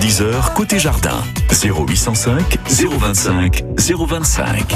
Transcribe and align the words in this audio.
10h, 0.00 0.54
côté 0.54 0.78
jardin. 0.78 1.22
0805 1.50 2.58
025 2.66 3.64
025. 3.76 4.74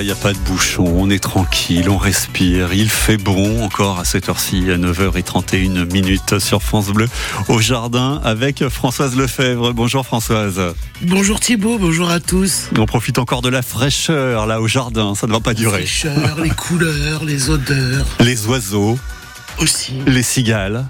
Il 0.00 0.04
n'y 0.04 0.10
a 0.10 0.16
pas 0.16 0.32
de 0.32 0.38
bouchon, 0.38 0.84
on 0.84 1.08
est 1.10 1.22
tranquille, 1.22 1.88
on 1.88 1.96
respire, 1.96 2.72
il 2.72 2.90
fait 2.90 3.16
bon 3.16 3.62
encore 3.64 4.00
à 4.00 4.04
cette 4.04 4.28
heure-ci, 4.28 4.64
à 4.70 4.76
9h31 4.76 5.90
minutes 5.92 6.40
sur 6.40 6.60
France 6.62 6.88
Bleu, 6.88 7.08
au 7.46 7.60
jardin 7.60 8.20
avec 8.24 8.68
Françoise 8.68 9.16
Lefebvre. 9.16 9.72
Bonjour 9.72 10.04
Françoise. 10.04 10.60
Bonjour 11.02 11.38
Thibault, 11.38 11.78
bonjour 11.78 12.10
à 12.10 12.18
tous. 12.18 12.68
On 12.76 12.86
profite 12.86 13.18
encore 13.18 13.42
de 13.42 13.48
la 13.48 13.62
fraîcheur 13.62 14.46
là 14.46 14.60
au 14.60 14.66
jardin, 14.66 15.14
ça 15.14 15.28
ne 15.28 15.32
va 15.32 15.40
pas 15.40 15.54
durer. 15.54 15.82
La 15.82 15.86
fraîcheur, 15.86 16.40
les 16.42 16.50
couleurs, 16.50 17.24
les 17.24 17.48
odeurs. 17.48 18.06
Les 18.18 18.46
oiseaux. 18.46 18.98
Aussi. 19.60 19.94
Les 20.06 20.22
cigales. 20.24 20.84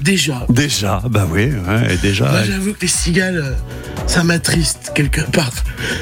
Déjà. 0.00 0.46
Déjà, 0.48 1.02
bah 1.08 1.26
oui, 1.30 1.46
ouais, 1.46 1.96
déjà. 2.02 2.30
Moi, 2.30 2.44
j'avoue 2.44 2.72
que 2.74 2.82
les 2.82 2.88
cigales, 2.88 3.38
euh, 3.38 3.52
ça 4.06 4.22
m'attriste 4.24 4.92
quelque 4.94 5.20
part. 5.22 5.50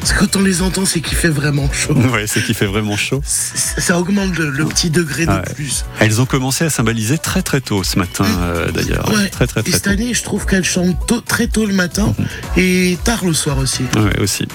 Parce 0.00 0.12
que 0.12 0.18
quand 0.20 0.36
on 0.36 0.42
les 0.42 0.62
entend, 0.62 0.84
c'est 0.84 1.00
qu'il 1.00 1.16
fait 1.16 1.28
vraiment 1.28 1.70
chaud. 1.72 1.94
Ouais, 2.12 2.26
c'est 2.26 2.42
qu'il 2.44 2.54
fait 2.54 2.66
vraiment 2.66 2.96
chaud. 2.96 3.22
Ça 3.24 3.98
augmente 3.98 4.36
le, 4.36 4.50
le 4.50 4.64
petit 4.66 4.90
degré 4.90 5.26
de 5.26 5.30
Ouais. 5.32 5.42
plus. 5.54 5.84
Elles 6.00 6.20
ont 6.20 6.26
commencé 6.26 6.64
à 6.64 6.70
symboliser 6.70 7.18
très 7.18 7.42
très 7.42 7.60
tôt 7.60 7.82
ce 7.84 7.98
matin, 7.98 8.24
euh, 8.40 8.70
d'ailleurs. 8.70 9.08
Ouais. 9.14 9.28
Très 9.28 9.46
très 9.46 9.60
Et 9.60 9.64
très 9.64 9.72
cette 9.72 9.82
tôt. 9.84 9.90
année, 9.90 10.12
je 10.14 10.22
trouve 10.22 10.44
qu'elles 10.46 10.64
chantent 10.64 11.06
tôt- 11.06 11.20
très 11.20 11.46
tôt 11.46 11.66
le 11.66 11.74
matin 11.74 12.14
Mhm. 12.18 12.26
et 12.56 12.98
tard 13.04 13.24
le 13.24 13.32
soir 13.32 13.58
aussi. 13.58 13.82
Ouais, 13.96 14.20
aussi. 14.20 14.46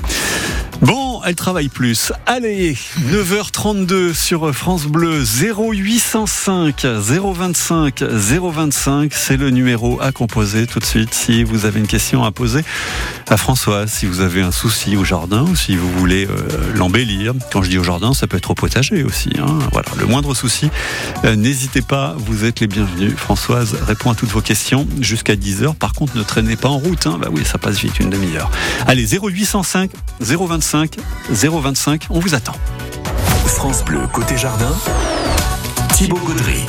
Bon, 0.81 1.08
elle 1.25 1.35
travaille 1.35 1.69
plus. 1.69 2.11
Allez, 2.25 2.75
9h32 3.11 4.13
sur 4.13 4.53
France 4.53 4.85
Bleu, 4.85 5.23
0805 5.23 6.85
025 6.85 8.01
025. 8.03 9.13
C'est 9.13 9.37
le 9.37 9.49
numéro 9.49 9.99
à 10.01 10.11
composer 10.11 10.67
tout 10.67 10.79
de 10.79 10.85
suite 10.85 11.13
si 11.13 11.43
vous 11.43 11.65
avez 11.65 11.79
une 11.79 11.87
question 11.87 12.23
à 12.23 12.31
poser 12.31 12.61
à 13.29 13.37
Françoise, 13.37 13.91
si 13.91 14.05
vous 14.05 14.21
avez 14.21 14.41
un 14.41 14.51
souci 14.51 14.97
au 14.97 15.03
jardin 15.03 15.43
ou 15.43 15.55
si 15.55 15.75
vous 15.75 15.91
voulez 15.93 16.25
euh, 16.27 16.73
l'embellir. 16.75 17.33
Quand 17.51 17.61
je 17.61 17.69
dis 17.69 17.77
au 17.77 17.83
jardin, 17.83 18.13
ça 18.13 18.27
peut 18.27 18.37
être 18.37 18.51
au 18.51 18.55
potager 18.55 19.03
aussi. 19.03 19.29
hein. 19.39 19.59
Voilà, 19.71 19.87
le 19.97 20.05
moindre 20.05 20.33
souci, 20.33 20.69
euh, 21.25 21.35
n'hésitez 21.35 21.81
pas, 21.81 22.15
vous 22.17 22.45
êtes 22.45 22.59
les 22.59 22.67
bienvenus. 22.67 23.13
Françoise 23.15 23.75
répond 23.85 24.11
à 24.11 24.15
toutes 24.15 24.29
vos 24.29 24.41
questions 24.41 24.87
jusqu'à 24.99 25.35
10h. 25.35 25.75
Par 25.75 25.93
contre, 25.93 26.17
ne 26.17 26.23
traînez 26.23 26.55
pas 26.55 26.69
en 26.69 26.77
route. 26.77 27.05
hein. 27.07 27.17
Bah 27.21 27.27
oui, 27.31 27.43
ça 27.45 27.57
passe 27.57 27.77
vite, 27.79 27.99
une 27.99 28.09
demi-heure. 28.09 28.49
Allez, 28.87 29.05
0805 29.07 29.91
025 30.21 30.97
025, 31.31 32.07
on 32.09 32.19
vous 32.19 32.35
attend. 32.35 32.55
France 33.45 33.83
Bleu, 33.83 34.01
côté 34.13 34.37
jardin. 34.37 34.73
Thibaut 35.93 36.19
Gaudry. 36.25 36.65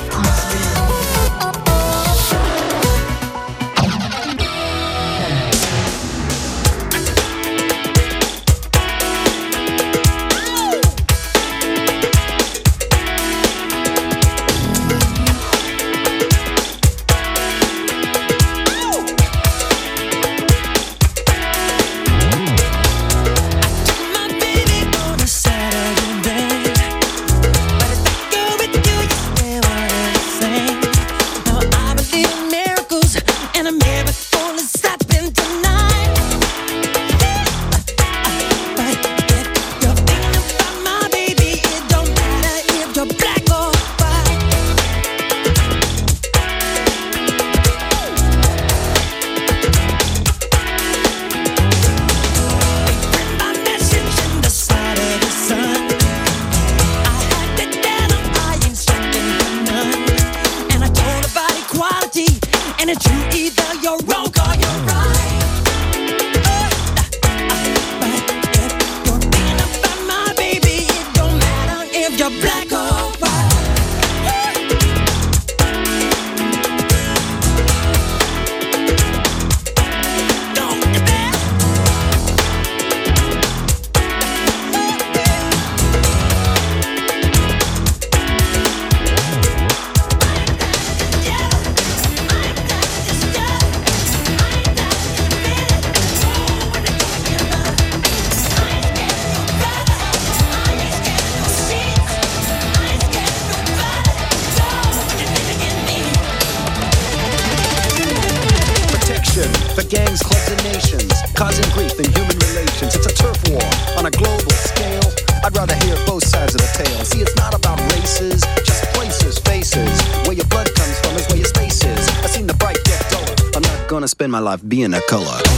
Being 124.81 124.95
a 124.95 125.01
color. 125.03 125.50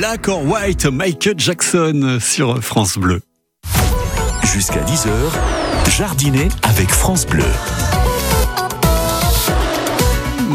Black 0.00 0.28
or 0.28 0.42
White, 0.46 0.86
Michael 0.86 1.34
Jackson 1.36 2.16
sur 2.22 2.64
France 2.64 2.96
Bleu. 2.96 3.20
Jusqu'à 4.50 4.82
10h, 4.82 5.10
jardiner 5.94 6.48
avec 6.62 6.88
France 6.88 7.26
Bleu. 7.26 7.44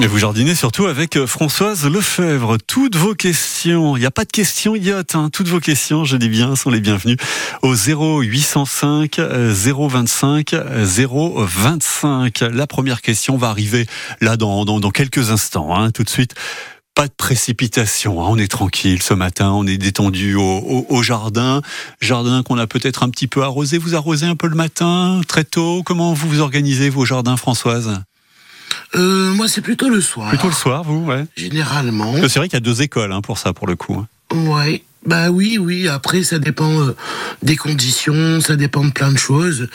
Et 0.02 0.08
vous 0.08 0.18
jardinez 0.18 0.56
surtout 0.56 0.88
avec 0.88 1.16
euh, 1.16 1.28
Françoise 1.28 1.86
Lefebvre. 1.86 2.58
Toutes 2.58 2.96
vos 2.96 3.14
questions, 3.14 3.96
il 3.96 4.00
n'y 4.00 4.06
a 4.08 4.12
pas 4.12 4.26
de 4.26 4.32
questions 4.32 4.76
idiotes, 4.76 5.16
hein. 5.16 5.30
toutes 5.32 5.48
vos 5.48 5.60
questions, 5.60 6.06
je 6.06 6.18
dis 6.18 6.28
bien, 6.28 6.56
sont 6.56 6.72
les 6.72 6.82
bienvenues 6.82 7.18
au 7.62 7.76
0805 7.76 9.20
025 9.20 10.56
025. 10.56 12.40
La 12.52 12.68
première 12.68 13.02
question 13.02 13.38
va 13.38 13.50
arriver 13.50 13.86
là 14.22 14.38
dans, 14.38 14.66
dans, 14.66 14.80
dans 14.80 14.92
quelques 14.92 15.30
instants, 15.30 15.76
hein, 15.76 15.92
tout 15.92 16.04
de 16.04 16.10
suite. 16.10 16.34
Pas 16.96 17.08
de 17.08 17.14
précipitation, 17.16 18.22
hein. 18.24 18.28
on 18.30 18.38
est 18.38 18.48
tranquille 18.48 19.02
ce 19.04 19.14
matin, 19.14 19.52
on 19.52 19.68
est 19.68 19.78
détendu 19.78 20.36
au, 20.36 20.42
au- 20.42 20.86
au 20.88 21.04
jardin, 21.04 21.62
jardin 22.00 22.42
qu'on 22.42 22.58
a 22.58 22.68
peut-être 22.68 23.04
un 23.04 23.10
petit 23.10 23.28
peu 23.28 23.44
arrosé. 23.44 23.78
Vous 23.78 23.96
arrosez 23.96 24.26
un 24.26 24.38
peu 24.38 24.48
le 24.48 24.56
matin, 24.56 25.20
très 25.28 25.44
tôt? 25.44 25.84
Comment 25.84 26.14
vous 26.14 26.30
vous 26.30 26.40
organisez 26.40 26.90
vos 26.90 27.04
jardins, 27.04 27.36
Françoise? 27.36 28.00
Euh, 28.96 29.34
moi, 29.34 29.50
c'est 29.50 29.60
plutôt 29.62 29.90
le 29.90 30.00
soir. 30.00 30.30
Plutôt 30.30 30.48
le 30.48 30.54
soir, 30.54 30.84
vous, 30.84 31.04
ouais. 31.06 31.26
Généralement. 31.36 32.14
C'est 32.30 32.38
vrai 32.38 32.48
qu'il 32.48 32.56
y 32.56 32.58
a 32.58 32.62
deux 32.62 32.82
écoles 32.82 33.12
hein, 33.12 33.22
pour 33.22 33.38
ça, 33.40 33.52
pour 33.52 33.68
le 33.68 33.76
coup. 33.76 34.06
Ouais. 34.34 34.82
Bah 35.06 35.30
oui, 35.30 35.58
oui. 35.60 35.88
Après, 35.88 36.24
ça 36.24 36.40
dépend 36.40 36.82
euh, 36.82 36.96
des 37.44 37.56
conditions, 37.56 38.42
ça 38.42 38.56
dépend 38.56 38.84
de 38.84 38.92
plein 38.92 39.12
de 39.12 39.18
choses. 39.18 39.68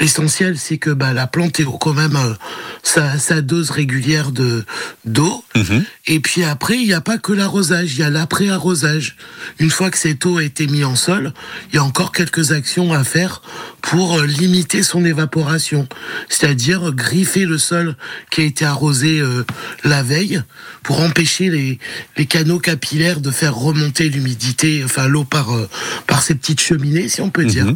L'essentiel, 0.00 0.58
c'est 0.58 0.78
que 0.78 0.90
bah, 0.90 1.12
la 1.12 1.26
plante 1.26 1.60
ait 1.60 1.66
quand 1.80 1.92
même 1.92 2.16
euh, 2.16 2.34
sa, 2.82 3.18
sa 3.18 3.42
dose 3.42 3.70
régulière 3.70 4.32
de 4.32 4.64
d'eau. 5.04 5.44
Mhm. 5.54 5.84
Et 6.06 6.20
puis 6.20 6.44
après, 6.44 6.78
il 6.78 6.86
n'y 6.86 6.94
a 6.94 7.00
pas 7.00 7.18
que 7.18 7.32
l'arrosage, 7.32 7.94
il 7.94 8.00
y 8.00 8.02
a 8.02 8.10
l'après-arrosage. 8.10 9.16
Une 9.58 9.70
fois 9.70 9.90
que 9.90 9.98
cette 9.98 10.24
eau 10.24 10.38
a 10.38 10.42
été 10.42 10.66
mise 10.66 10.84
en 10.84 10.96
sol, 10.96 11.32
il 11.70 11.76
y 11.76 11.78
a 11.78 11.84
encore 11.84 12.12
quelques 12.12 12.52
actions 12.52 12.92
à 12.92 13.04
faire 13.04 13.42
pour 13.82 14.18
euh, 14.18 14.26
limiter 14.26 14.82
son 14.82 15.04
évaporation. 15.04 15.88
C'est-à-dire 16.28 16.92
griffer 16.92 17.44
le 17.44 17.58
sol 17.58 17.96
qui 18.30 18.40
a 18.40 18.44
été 18.44 18.64
arrosé 18.64 19.20
euh, 19.20 19.44
la 19.84 20.02
veille 20.02 20.42
pour 20.82 21.00
empêcher 21.00 21.50
les, 21.50 21.78
les 22.16 22.26
canaux 22.26 22.58
capillaires 22.58 23.20
de 23.20 23.30
faire 23.30 23.54
remonter 23.54 24.08
l'humidité, 24.08 24.77
enfin 24.84 25.08
l'eau 25.08 25.24
par, 25.24 25.54
euh, 25.54 25.68
par 26.06 26.22
ces 26.22 26.34
petites 26.34 26.60
cheminées, 26.60 27.08
si 27.08 27.20
on 27.20 27.30
peut 27.30 27.44
dire. 27.44 27.66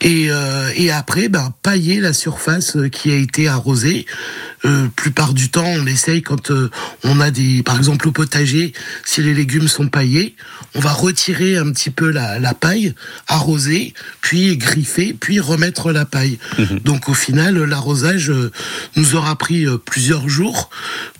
Et, 0.00 0.26
euh, 0.30 0.70
et 0.76 0.90
après, 0.90 1.28
ben, 1.28 1.52
pailler 1.62 2.00
la 2.00 2.12
surface 2.12 2.76
euh, 2.76 2.88
qui 2.88 3.10
a 3.10 3.16
été 3.16 3.48
arrosée. 3.48 4.06
Euh, 4.66 4.88
plupart 4.96 5.34
du 5.34 5.50
temps, 5.50 5.66
on 5.66 5.86
essaye 5.86 6.22
quand 6.22 6.50
euh, 6.50 6.70
on 7.02 7.20
a 7.20 7.30
des, 7.30 7.62
par 7.62 7.76
exemple 7.76 8.08
au 8.08 8.12
potager, 8.12 8.72
si 9.04 9.22
les 9.22 9.34
légumes 9.34 9.68
sont 9.68 9.88
paillés, 9.88 10.36
on 10.74 10.80
va 10.80 10.90
retirer 10.92 11.58
un 11.58 11.70
petit 11.70 11.90
peu 11.90 12.08
la, 12.10 12.38
la 12.38 12.54
paille, 12.54 12.94
arroser, 13.28 13.92
puis 14.22 14.56
griffer, 14.56 15.14
puis 15.18 15.38
remettre 15.38 15.92
la 15.92 16.06
paille. 16.06 16.38
Donc 16.82 17.10
au 17.10 17.14
final, 17.14 17.58
l'arrosage 17.64 18.30
euh, 18.30 18.50
nous 18.96 19.16
aura 19.16 19.36
pris 19.36 19.66
plusieurs 19.84 20.30
jours, 20.30 20.70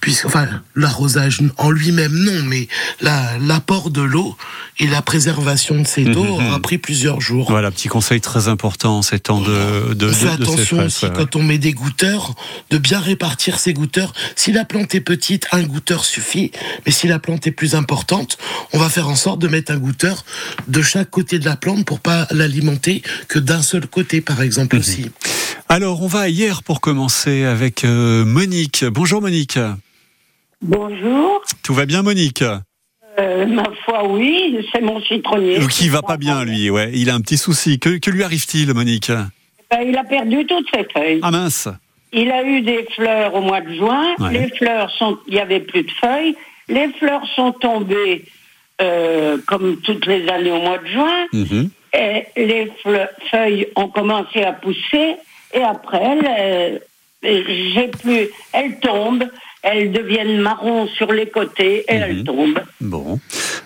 puisque, 0.00 0.24
enfin, 0.24 0.48
l'arrosage 0.74 1.40
en 1.58 1.70
lui-même 1.70 2.14
non, 2.14 2.42
mais 2.44 2.66
la- 3.02 3.36
l'apport 3.38 3.90
de 3.90 4.00
l'eau 4.00 4.36
et 4.78 4.86
la 4.86 5.02
préservation 5.02 5.82
de 5.82 5.86
cette 5.86 6.16
eau 6.16 6.24
aura 6.24 6.60
pris 6.60 6.78
plusieurs 6.78 7.20
jours. 7.20 7.50
Voilà, 7.50 7.70
petit 7.70 7.88
conseil 7.88 8.22
très 8.22 8.48
important 8.48 8.98
en 8.98 9.02
ces 9.02 9.18
temps 9.18 9.42
de, 9.42 9.88
de, 9.90 9.94
de- 9.94 10.08
de 10.10 10.26
attention 10.28 10.56
sécheresse, 10.56 10.86
aussi 10.96 11.04
ouais. 11.06 11.12
quand 11.14 11.36
on 11.36 11.42
met 11.42 11.58
des 11.58 11.72
goûteurs, 11.74 12.34
de 12.70 12.78
bien 12.78 13.00
répartir 13.00 13.33
ces 13.40 13.72
goûteurs. 13.72 14.12
Si 14.36 14.52
la 14.52 14.64
plante 14.64 14.94
est 14.94 15.00
petite, 15.00 15.46
un 15.52 15.62
goûteur 15.62 16.04
suffit. 16.04 16.50
Mais 16.86 16.92
si 16.92 17.06
la 17.08 17.18
plante 17.18 17.46
est 17.46 17.52
plus 17.52 17.74
importante, 17.74 18.38
on 18.72 18.78
va 18.78 18.88
faire 18.88 19.08
en 19.08 19.16
sorte 19.16 19.40
de 19.40 19.48
mettre 19.48 19.72
un 19.72 19.78
goûteur 19.78 20.24
de 20.68 20.82
chaque 20.82 21.10
côté 21.10 21.38
de 21.38 21.44
la 21.44 21.56
plante 21.56 21.84
pour 21.84 22.00
pas 22.00 22.26
l'alimenter 22.30 23.02
que 23.28 23.38
d'un 23.38 23.62
seul 23.62 23.86
côté, 23.86 24.20
par 24.20 24.36
Mhm. 24.38 24.44
exemple 24.44 24.76
aussi. 24.76 25.10
Alors, 25.68 26.02
on 26.02 26.06
va 26.06 26.20
à 26.20 26.28
hier 26.28 26.62
pour 26.62 26.80
commencer 26.80 27.44
avec 27.44 27.84
euh, 27.84 28.24
Monique. 28.24 28.84
Bonjour 28.84 29.20
Monique. 29.20 29.58
Bonjour. 30.62 31.42
Tout 31.62 31.74
va 31.74 31.86
bien 31.86 32.02
Monique? 32.02 32.42
Euh, 33.18 33.46
ma 33.46 33.64
foi, 33.84 34.08
oui, 34.08 34.58
c'est 34.72 34.80
mon 34.80 35.00
citronnier. 35.02 35.62
Ou 35.62 35.68
qui 35.68 35.88
va 35.88 36.02
pas 36.02 36.16
bien 36.16 36.44
lui, 36.44 36.68
ouais. 36.70 36.90
Il 36.94 37.10
a 37.10 37.14
un 37.14 37.20
petit 37.20 37.38
souci. 37.38 37.78
Que, 37.78 37.98
que 37.98 38.10
lui 38.10 38.22
arrive-t-il 38.24 38.72
Monique? 38.74 39.10
Ben, 39.70 39.80
il 39.86 39.96
a 39.96 40.04
perdu 40.04 40.44
toutes 40.46 40.66
ses 40.74 40.84
feuilles. 40.92 41.20
Ah 41.22 41.30
mince. 41.30 41.68
Il 42.14 42.30
a 42.30 42.44
eu 42.44 42.60
des 42.62 42.86
fleurs 42.94 43.34
au 43.34 43.40
mois 43.40 43.60
de 43.60 43.74
juin. 43.74 44.14
Ouais. 44.20 44.32
Les 44.32 44.48
fleurs 44.56 44.90
sont, 44.92 45.18
il 45.26 45.34
y 45.34 45.40
avait 45.40 45.60
plus 45.60 45.82
de 45.82 45.90
feuilles. 45.90 46.36
Les 46.68 46.88
fleurs 46.98 47.26
sont 47.34 47.52
tombées 47.52 48.24
euh, 48.80 49.36
comme 49.46 49.80
toutes 49.82 50.06
les 50.06 50.26
années 50.28 50.50
au 50.52 50.60
mois 50.60 50.78
de 50.78 50.86
juin. 50.86 51.26
Mhm. 51.32 51.70
Et 51.96 52.24
les 52.36 52.72
feuilles 53.30 53.66
ont 53.76 53.88
commencé 53.88 54.42
à 54.42 54.52
pousser. 54.52 55.16
Et 55.52 55.62
après, 55.62 56.00
elles, 56.02 56.80
euh, 57.24 57.32
j'ai 57.74 57.88
plus, 57.88 58.28
elles 58.52 58.78
tombent. 58.80 59.28
Elles 59.66 59.92
deviennent 59.92 60.40
marron 60.40 60.86
sur 60.88 61.10
les 61.10 61.26
côtés 61.26 61.86
et 61.88 61.94
elles 61.94 62.22
tombent. 62.22 62.60
Bon. 62.82 63.18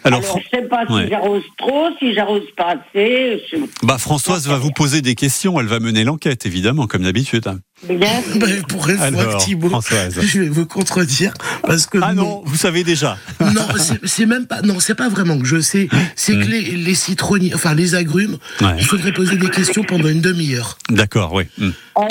Alors, 0.05 0.21
Alors, 0.21 0.39
je 0.39 0.57
sais 0.57 0.63
pas 0.63 0.87
si 0.87 0.93
Ouais. 0.93 1.09
j'arrose 1.11 1.43
trop, 1.57 1.89
si 1.99 2.15
j'arrose 2.15 2.49
pas 2.57 2.77
assez. 2.77 3.43
je- 3.51 3.57
bah, 3.85 3.99
Françoise 3.99 4.47
va 4.47 4.59
vous 4.59 4.71
poser 4.71 5.03
des 5.03 5.17
questions. 5.17 5.59
Elle 5.59 5.67
va 5.67 5.81
mener 5.81 6.05
l'enquête, 6.05 6.47
évidemment, 6.47 6.87
comme 6.87 7.03
d'habitude. 7.03 7.49
Bien 7.89 8.23
sûr. 8.23 8.39
Ben, 8.41 8.63
pour 8.65 8.89
une 8.89 8.97
fois, 8.97 9.05
Alors, 9.07 9.45
Thibault, 9.45 9.69
Françoise. 9.69 10.15
je 10.21 10.41
vais 10.41 10.49
vous 10.49 10.67
contredire 10.67 11.33
parce 11.63 11.87
que 11.87 11.99
Ah 12.03 12.13
non, 12.13 12.43
vous 12.45 12.57
savez 12.57 12.83
déjà. 12.85 13.19
non, 13.41 13.67
c'est- 14.05 14.27
même 14.27 14.47
pas. 14.47 14.63
Non, 14.63 14.81
c'est 14.81 14.95
pas 14.97 15.09
vraiment 15.09 15.39
que 15.39 15.47
je 15.47 15.61
sais. 15.61 15.89
C'est 16.17 16.33
que 16.33 16.45
les, 16.47 16.63
les 16.77 16.95
citronniers, 16.95 17.55
enfin 17.55 17.75
les 17.75 17.95
agrumes. 17.95 18.39
Ouais. 18.61 18.75
il 18.79 18.85
faudrait 18.85 19.13
poser 19.13 19.37
des 19.37 19.49
questions 19.49 19.85
pendant 19.85 20.09
une 20.09 20.21
demi-heure. 20.21 20.77
D'accord, 20.91 21.33
oui. 21.33 21.45
Hmm. 21.59 21.71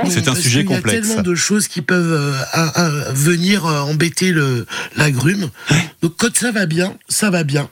C'est 0.09 0.27
un 0.27 0.35
sujet 0.35 0.61
qu'il 0.63 0.71
y 0.71 0.73
a 0.73 0.77
complexe. 0.77 1.07
tellement 1.07 1.21
de 1.21 1.35
choses 1.35 1.67
qui 1.67 1.81
peuvent 1.81 2.11
euh, 2.13 2.33
à- 2.53 2.85
à 2.85 2.89
venir 3.13 3.65
euh, 3.65 3.81
embêter 3.81 4.31
le 4.31 4.65
l'agrume. 4.95 5.49
Donc 6.01 6.13
quand 6.17 6.35
ça 6.35 6.51
va 6.51 6.65
bien, 6.65 6.95
ça 7.09 7.29
va 7.29 7.43
bien. 7.43 7.69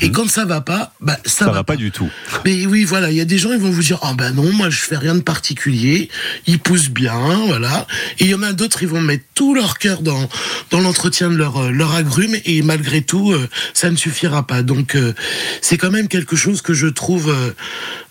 Et 0.00 0.10
quand 0.12 0.28
ça 0.28 0.44
va 0.44 0.60
pas, 0.60 0.92
bah 1.00 1.18
ça. 1.24 1.46
Ça 1.46 1.50
va 1.50 1.64
pas 1.64 1.76
du 1.76 1.90
tout. 1.90 2.08
Mais 2.44 2.66
oui, 2.66 2.84
voilà, 2.84 3.10
il 3.10 3.16
y 3.16 3.20
a 3.20 3.24
des 3.24 3.38
gens, 3.38 3.52
ils 3.52 3.58
vont 3.58 3.70
vous 3.70 3.82
dire, 3.82 3.98
ah 4.02 4.14
ben 4.14 4.32
non, 4.32 4.52
moi 4.52 4.70
je 4.70 4.78
fais 4.78 4.96
rien 4.96 5.14
de 5.14 5.20
particulier, 5.20 6.08
ils 6.46 6.58
poussent 6.58 6.90
bien, 6.90 7.18
voilà. 7.46 7.86
Et 8.18 8.24
il 8.24 8.30
y 8.30 8.34
en 8.34 8.42
a 8.42 8.52
d'autres, 8.52 8.82
ils 8.82 8.88
vont 8.88 9.00
mettre 9.00 9.24
tout 9.34 9.54
leur 9.54 9.78
cœur 9.78 10.02
dans 10.02 10.28
dans 10.70 10.80
l'entretien 10.80 11.30
de 11.30 11.36
leur 11.36 11.56
euh, 11.56 11.70
leur 11.70 11.94
agrume, 11.94 12.36
et 12.44 12.62
malgré 12.62 13.02
tout, 13.02 13.32
euh, 13.32 13.48
ça 13.74 13.90
ne 13.90 13.96
suffira 13.96 14.46
pas. 14.46 14.62
Donc 14.62 14.94
euh, 14.94 15.14
c'est 15.60 15.78
quand 15.78 15.90
même 15.90 16.08
quelque 16.08 16.36
chose 16.36 16.62
que 16.62 16.74
je 16.74 16.86
trouve 16.86 17.34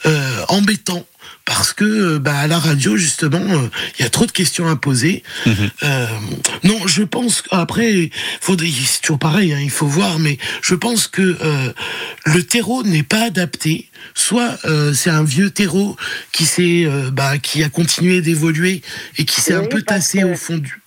euh, 0.06 0.46
embêtant. 0.48 1.06
Parce 1.46 1.74
que 1.74 1.84
euh, 1.84 2.20
bah, 2.20 2.38
à 2.38 2.48
la 2.48 2.60
radio 2.60 2.96
justement, 2.96 3.40
euh, 3.40 3.70
il 3.98 4.04
y 4.04 4.06
a 4.06 4.10
trop 4.10 4.26
de 4.28 4.32
questions 4.32 4.68
à 4.68 4.76
poser. 4.76 5.24
Euh, 5.48 6.06
non, 6.64 6.86
je 6.86 7.02
pense 7.04 7.42
après, 7.50 8.12
c'est 8.42 9.02
toujours 9.02 9.18
pareil, 9.18 9.52
hein, 9.54 9.60
il 9.62 9.72
faut 9.72 9.88
voir, 9.88 10.20
mais 10.20 10.38
je 10.62 10.76
pense 10.76 11.08
que 11.08 11.22
euh, 11.42 11.74
le 12.26 12.44
terreau 12.44 12.84
n'est 12.84 13.02
pas 13.04 13.24
adapté. 13.24 13.90
Soit 14.14 14.58
euh, 14.66 14.94
c'est 14.94 15.10
un 15.10 15.24
vieux 15.24 15.50
terreau 15.50 15.96
qui 16.32 16.46
s'est, 16.46 16.84
euh, 16.86 17.10
bah, 17.12 17.40
qui 17.40 17.64
a 17.64 17.70
continué 17.70 18.22
d'évoluer 18.22 18.82
et 19.18 19.26
qui 19.26 19.42
s'est 19.42 19.56
Oui, 19.58 19.66
un 19.66 19.68
peu 19.68 19.82
tassé 19.82 20.20
que- 20.20 20.26
au 20.26 20.36
fond 20.36 20.58
du. 20.58 20.80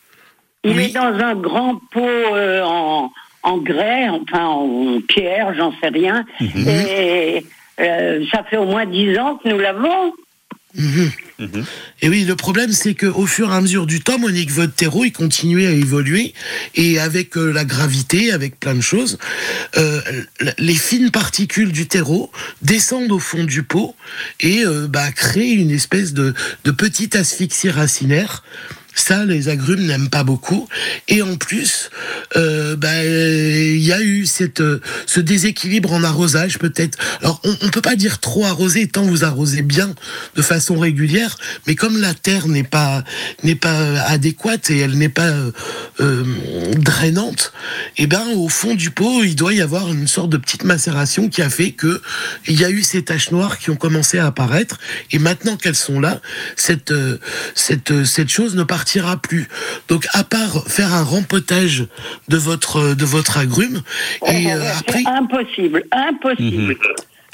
Il 0.65 0.77
Oui. 0.77 0.85
est 0.85 0.93
dans 0.93 1.03
un 1.19 1.35
grand 1.35 1.75
pot 1.91 2.01
euh, 2.07 2.63
en, 2.63 3.11
en 3.43 3.59
grès, 3.59 4.09
enfin 4.11 4.45
en 4.47 5.01
pierre, 5.01 5.53
j'en 5.57 5.73
sais 5.81 5.89
rien. 5.89 6.25
Mhm. 6.41 6.69
Et 6.69 7.45
euh, 7.81 8.25
ça 8.31 8.45
fait 8.49 8.59
au 8.59 8.67
moins 8.67 8.87
dix 8.87 9.19
ans 9.19 9.41
que 9.43 9.49
nous 9.49 9.59
l'avons. 9.59 10.13
Et 12.01 12.09
oui, 12.09 12.25
le 12.25 12.37
problème, 12.37 12.73
c'est 12.73 12.95
que 12.95 13.07
au 13.07 13.27
fur 13.27 13.53
et 13.53 13.55
à 13.55 13.61
mesure 13.61 13.87
du 13.87 14.01
temps, 14.01 14.19
Monique, 14.19 14.51
votre 14.51 14.73
terreau, 14.73 15.05
il 15.05 15.13
continuait 15.13 15.67
à 15.67 15.73
évoluer. 15.73 16.35
Et 16.75 16.99
avec 16.99 17.37
euh, 17.37 17.53
la 17.53 17.65
gravité, 17.65 18.33
avec 18.33 18.59
plein 18.59 18.75
de 18.75 18.81
choses, 18.81 19.19
euh, 19.77 20.01
les 20.59 20.75
fines 20.75 21.11
particules 21.11 21.73
du 21.73 21.87
terreau 21.87 22.31
descendent 22.63 23.13
au 23.13 23.19
fond 23.19 23.45
du 23.45 23.63
pot 23.63 23.95
et 24.41 24.65
euh, 24.65 24.87
bah, 24.89 25.11
créent 25.13 25.53
une 25.53 25.71
espèce 25.71 26.13
de, 26.13 26.35
de 26.65 26.71
petite 26.71 27.17
asphyxie 27.17 27.71
racinaire. 27.71 28.43
Ça, 28.95 29.25
les 29.25 29.49
agrumes 29.49 29.87
n'aiment 29.87 30.11
pas 30.11 30.25
beaucoup. 30.25 30.69
Et 31.09 31.23
en 31.23 31.37
plus, 31.37 31.91
euh, 32.37 32.77
bah, 32.77 33.05
il 33.05 33.79
y 33.79 33.93
a 33.93 34.01
eu 34.01 34.27
cette, 34.27 34.61
euh, 34.61 34.81
ce 35.07 35.21
déséquilibre 35.21 35.93
en 35.93 36.03
arrosage, 36.05 36.59
peut-être. 36.59 36.99
Alors, 37.21 37.41
on, 37.45 37.57
on 37.63 37.69
peut 37.69 37.81
pas 37.81 37.97
dire 37.97 38.19
trop 38.19 38.45
arroser 38.45 38.89
tant 38.89 39.03
vous 39.03 39.25
arrosez 39.25 39.63
bien 39.63 39.95
de 40.37 40.43
façon 40.43 40.79
régulière, 40.79 41.37
mais 41.67 41.75
comme 41.75 41.99
la 41.99 42.15
terre 42.15 42.49
n'est 42.49 42.63
pas 42.63 43.05
n'est 43.43 43.55
pas 43.55 44.01
adéquate 44.03 44.71
et 44.71 44.79
elle 44.79 44.97
n'est 44.97 45.09
pas 45.09 45.33
euh, 46.01 46.25
drainante, 46.77 47.53
et 47.97 48.07
ben 48.07 48.27
au 48.35 48.49
fond 48.49 48.75
du 48.75 48.91
pot, 48.91 49.23
il 49.23 49.37
doit 49.37 49.55
y 49.55 49.61
avoir 49.61 49.89
une 49.91 50.07
sorte 50.07 50.31
de 50.31 50.37
petite 50.37 50.65
macération 50.65 51.29
qui 51.29 51.43
a 51.43 51.51
fait 51.51 51.73
que 51.73 52.01
il 52.47 52.61
y 52.61 52.65
a 52.65 52.71
eu 52.71 52.83
ces 52.83 53.03
taches 53.03 53.31
noires 53.31 53.59
qui 53.59 53.71
ont 53.71 53.77
commencé 53.77 54.19
à 54.19 54.27
apparaître. 54.27 54.79
Et 55.11 55.19
maintenant 55.19 55.57
qu'elles 55.57 55.75
sont 55.75 56.01
là, 56.01 56.21
cette 56.57 56.93
cette 57.55 58.05
cette 58.05 58.29
chose 58.29 58.55
ne 58.55 58.63
partira 58.83 59.17
plus. 59.17 59.49
Donc, 59.89 60.07
à 60.13 60.25
part 60.25 60.65
faire 60.67 60.93
un 60.93 61.05
rempotage 61.05 61.87
de 62.29 62.37
votre 62.37 62.95
de 62.95 63.05
votre 63.05 63.39
agrume, 63.39 63.81
et 64.27 64.53
euh, 64.53 64.73
après, 64.77 65.05
impossible, 65.07 65.85
impossible. 65.93 66.77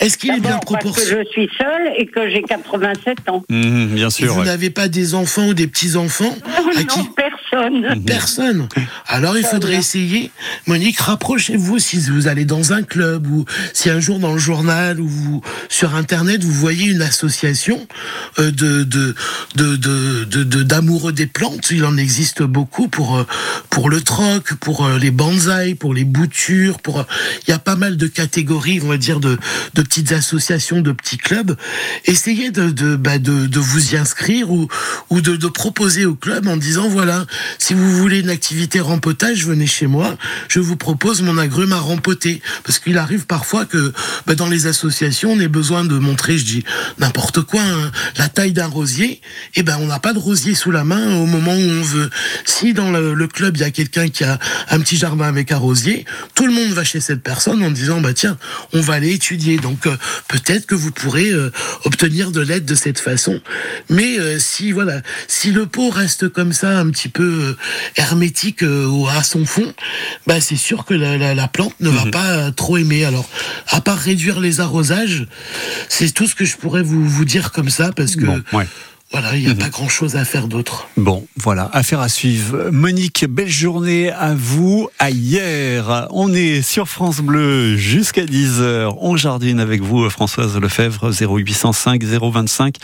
Est-ce 0.01 0.17
qu'il 0.19 0.31
est 0.31 0.41
bien 0.41 0.59
D'abord 0.59 0.61
parce 0.61 0.83
que 0.83 0.89
proportionné 0.91 1.25
je 1.27 1.31
suis 1.31 1.51
seule 1.59 1.93
et 1.97 2.07
que 2.07 2.31
j'ai 2.31 2.43
87 2.43 3.29
ans. 3.29 3.43
Mhm, 3.49 3.87
bien 3.95 4.09
Et 4.09 4.11
sûr. 4.11 4.33
vous 4.33 4.41
ouais. 4.41 4.47
n'avez 4.47 4.71
pas 4.71 4.89
des 4.89 5.15
enfants 5.15 5.49
ou 5.49 5.55
des 5.55 5.67
petits 5.67 5.97
enfants 5.97 6.37
à 6.77 6.85
qui 6.85 6.99
non, 7.01 7.05
personne. 7.17 7.83
personne. 7.83 8.05
Personne. 8.05 8.69
Alors 9.07 9.37
il 9.39 9.45
faudrait 9.45 9.77
essayer. 9.77 10.31
Monique, 10.67 11.01
rapprochez-vous 11.01 11.79
si 11.79 11.99
vous 11.99 12.29
allez 12.29 12.45
dans 12.45 12.73
un 12.73 12.83
club 12.83 13.27
ou 13.27 13.45
si 13.73 13.91
un 13.91 14.01
jour 14.01 14.19
dans 14.19 14.33
le 14.33 14.39
journal 14.39 15.01
ou 15.01 15.09
vous- 15.09 15.43
sur 15.69 15.95
Internet 15.95 16.43
vous 16.45 16.53
voyez 16.53 16.87
une 16.91 17.03
association 17.03 17.87
euh, 18.39 18.51
de 18.51 18.85
de 18.85 19.15
de 19.57 19.77
de 19.77 20.25
de- 20.25 20.45
de- 20.45 20.63
d'amoureux 20.63 21.13
des 21.13 21.27
plantes. 21.27 21.71
Il 21.71 21.85
en 21.85 21.97
existe 21.97 22.43
beaucoup 22.43 22.89
pour 22.89 23.17
euh, 23.19 23.27
pour 23.71 23.91
le 23.91 24.01
troc, 24.01 24.55
pour 24.55 24.85
euh, 24.87 24.99
les 24.99 25.11
bonsaïs, 25.11 25.75
pour 25.75 25.95
les 25.95 26.05
boutures. 26.05 26.81
Pour 26.81 27.05
il 27.47 27.51
y 27.51 27.55
a 27.55 27.59
pas 27.59 27.77
mal 27.77 27.97
de 27.97 28.07
catégories, 28.07 28.81
on 28.85 28.89
va 28.89 28.97
dire 28.99 29.21
de 29.21 29.39
de 29.75 29.83
petites 29.89 30.13
associations, 30.13 30.81
de 30.83 30.93
petits 30.93 31.17
clubs. 31.17 31.57
Essayez 32.05 32.51
de 32.51 32.71
de 32.71 32.97
bah, 32.97 33.19
de, 33.19 33.47
de 33.47 33.59
vous 33.59 33.95
y 33.95 33.97
inscrire 33.97 34.51
ou 34.51 34.69
ou 35.11 35.21
de, 35.21 35.37
de 35.37 35.47
proposer 35.49 36.05
au 36.05 36.15
club 36.15 36.47
en 36.47 36.57
disant 36.57 36.89
voilà 36.89 37.25
si 37.59 37.75
vous 37.75 37.91
voulez 37.97 38.21
une 38.21 38.31
activité 38.31 38.81
rempotage 38.81 39.47
venez 39.47 39.67
chez 39.67 39.87
moi 39.87 40.17
je 40.49 40.61
vous 40.61 40.77
propose 40.77 41.23
mon 41.23 41.39
agrume 41.39 41.73
à 41.73 41.79
rempoter 41.79 42.43
parce 42.65 42.79
qu'il 42.79 42.99
arrive 42.99 43.27
parfois 43.27 43.65
que 43.65 43.93
bah, 44.27 44.35
dans 44.35 44.49
les 44.49 44.67
associations 44.67 45.33
on 45.33 45.41
ait 45.41 45.49
besoin 45.49 45.85
de 45.85 45.97
montrer 45.99 46.37
je 46.37 46.45
dis 46.45 46.65
n'importe 46.99 47.41
quoi 47.43 47.63
hein, 47.63 47.91
la 48.19 48.29
taille 48.29 48.53
d'un 48.53 48.67
rosier 48.67 49.21
et 49.55 49.63
ben 49.63 49.79
on 49.81 49.87
n'a 49.87 49.99
pas 49.99 50.13
de 50.13 50.19
rosier 50.19 50.55
sous 50.55 50.71
la 50.71 50.85
main 50.85 51.15
au 51.17 51.27
moment 51.27 51.55
où 51.55 51.71
on 51.71 51.83
veut 51.83 52.11
si 52.45 52.75
dans 52.75 52.91
le, 52.91 53.15
le 53.15 53.29
club 53.29 53.57
il 53.57 53.61
y 53.61 53.65
a 53.65 53.71
quelqu'un 53.71 54.09
qui 54.09 54.25
a 54.25 54.39
un 54.71 54.81
petit 54.81 54.97
jardin 54.97 55.25
avec 55.27 55.53
un 55.53 55.59
rosier 55.59 56.05
tout 56.35 56.47
le 56.47 56.53
monde 56.53 56.71
va 56.71 56.85
chez 56.85 57.01
cette 57.01 57.23
personne 57.23 57.63
en 57.63 57.71
disant 57.71 58.01
bah 58.01 58.13
tiens 58.13 58.37
on 58.73 58.81
va 58.81 58.95
aller 58.95 59.13
étudier 59.13 59.57
donc 59.57 59.78
euh, 59.87 59.97
peut-être 60.29 60.67
que 60.67 60.75
vous 60.75 60.91
pourrez 60.91 61.31
euh, 61.31 61.51
obtenir 61.85 62.31
de 62.31 62.41
l'aide 62.41 62.65
de 62.65 62.75
cette 62.75 62.99
façon. 63.01 63.41
Mais 63.89 64.19
euh, 64.19 64.39
si 64.39 64.73
voilà 64.73 65.01
si 65.29 65.51
le 65.53 65.67
pot 65.67 65.91
reste 65.91 66.29
comme 66.29 66.53
ça 66.53 66.79
un 66.79 66.91
petit 66.91 67.09
peu 67.09 67.57
hermétique 67.97 68.63
au- 68.63 69.09
à 69.09 69.23
son 69.23 69.45
fond 69.45 69.73
bah 70.27 70.41
c'est 70.41 70.57
sûr 70.57 70.85
que 70.85 70.95
la, 70.95 71.17
la- 71.17 71.35
la 71.35 71.49
plante 71.49 71.75
ne 71.81 71.91
va 71.91 72.07
pas 72.07 72.27
euh, 72.33 72.51
trop 72.51 72.77
aimer. 72.77 73.05
Alors 73.05 73.29
à 73.69 73.81
part 73.81 73.99
réduire 73.99 74.41
les 74.41 74.61
arrosages 74.61 75.27
c'est 75.89 76.13
tout 76.13 76.27
ce 76.27 76.35
que 76.35 76.45
je 76.45 76.57
pourrais 76.57 76.83
vous, 76.83 77.07
vous 77.09 77.25
dire 77.25 77.53
comme 77.53 77.71
ça 77.71 77.93
parce 77.93 78.17
que 78.17 78.25
Bon, 78.25 78.43
ouais. 78.53 78.67
Voilà 79.11 79.35
il 79.37 79.45
n'y 79.45 79.51
a 79.51 79.55
pas 79.55 79.69
grand 79.71 79.89
chose 79.89 80.17
à 80.17 80.25
faire 80.25 80.49
d'autre 80.49 80.89
Bon, 80.97 81.27
voilà, 81.37 81.71
affaire 81.73 82.01
à 82.01 82.09
suivre. 82.09 82.71
Monique, 82.71 83.25
belle 83.29 83.49
journée 83.49 84.11
à 84.11 84.35
vous. 84.35 84.89
À 84.99 85.11
hier, 85.11 86.07
on 86.11 86.33
est 86.35 86.61
sur 86.63 86.89
France 86.89 87.21
Bleu 87.21 87.77
jusqu'à 87.77 88.25
10h. 88.25 88.97
On 89.01 89.17
jardine 89.17 89.61
avec 89.61 89.81
vous, 89.81 90.09
Françoise 90.11 90.57
Lefebvre, 90.59 91.11
0805 91.13 92.03
025 92.03 92.77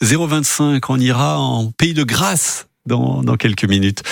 025. 0.00 0.90
On 0.90 1.00
ira 1.00 1.38
en 1.38 1.70
Pays 1.72 1.94
de 1.94 2.04
Grâce 2.04 2.68
dans, 2.86 3.22
dans 3.22 3.36
quelques 3.36 3.64
minutes. 3.64 4.02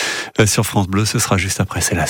Euh, 0.40 0.46
sur 0.46 0.66
France 0.66 0.88
Bleu, 0.88 1.04
ce 1.04 1.18
sera 1.18 1.38
juste 1.38 1.60
après, 1.60 1.80
c'est 1.80 1.94
la. 1.94 2.06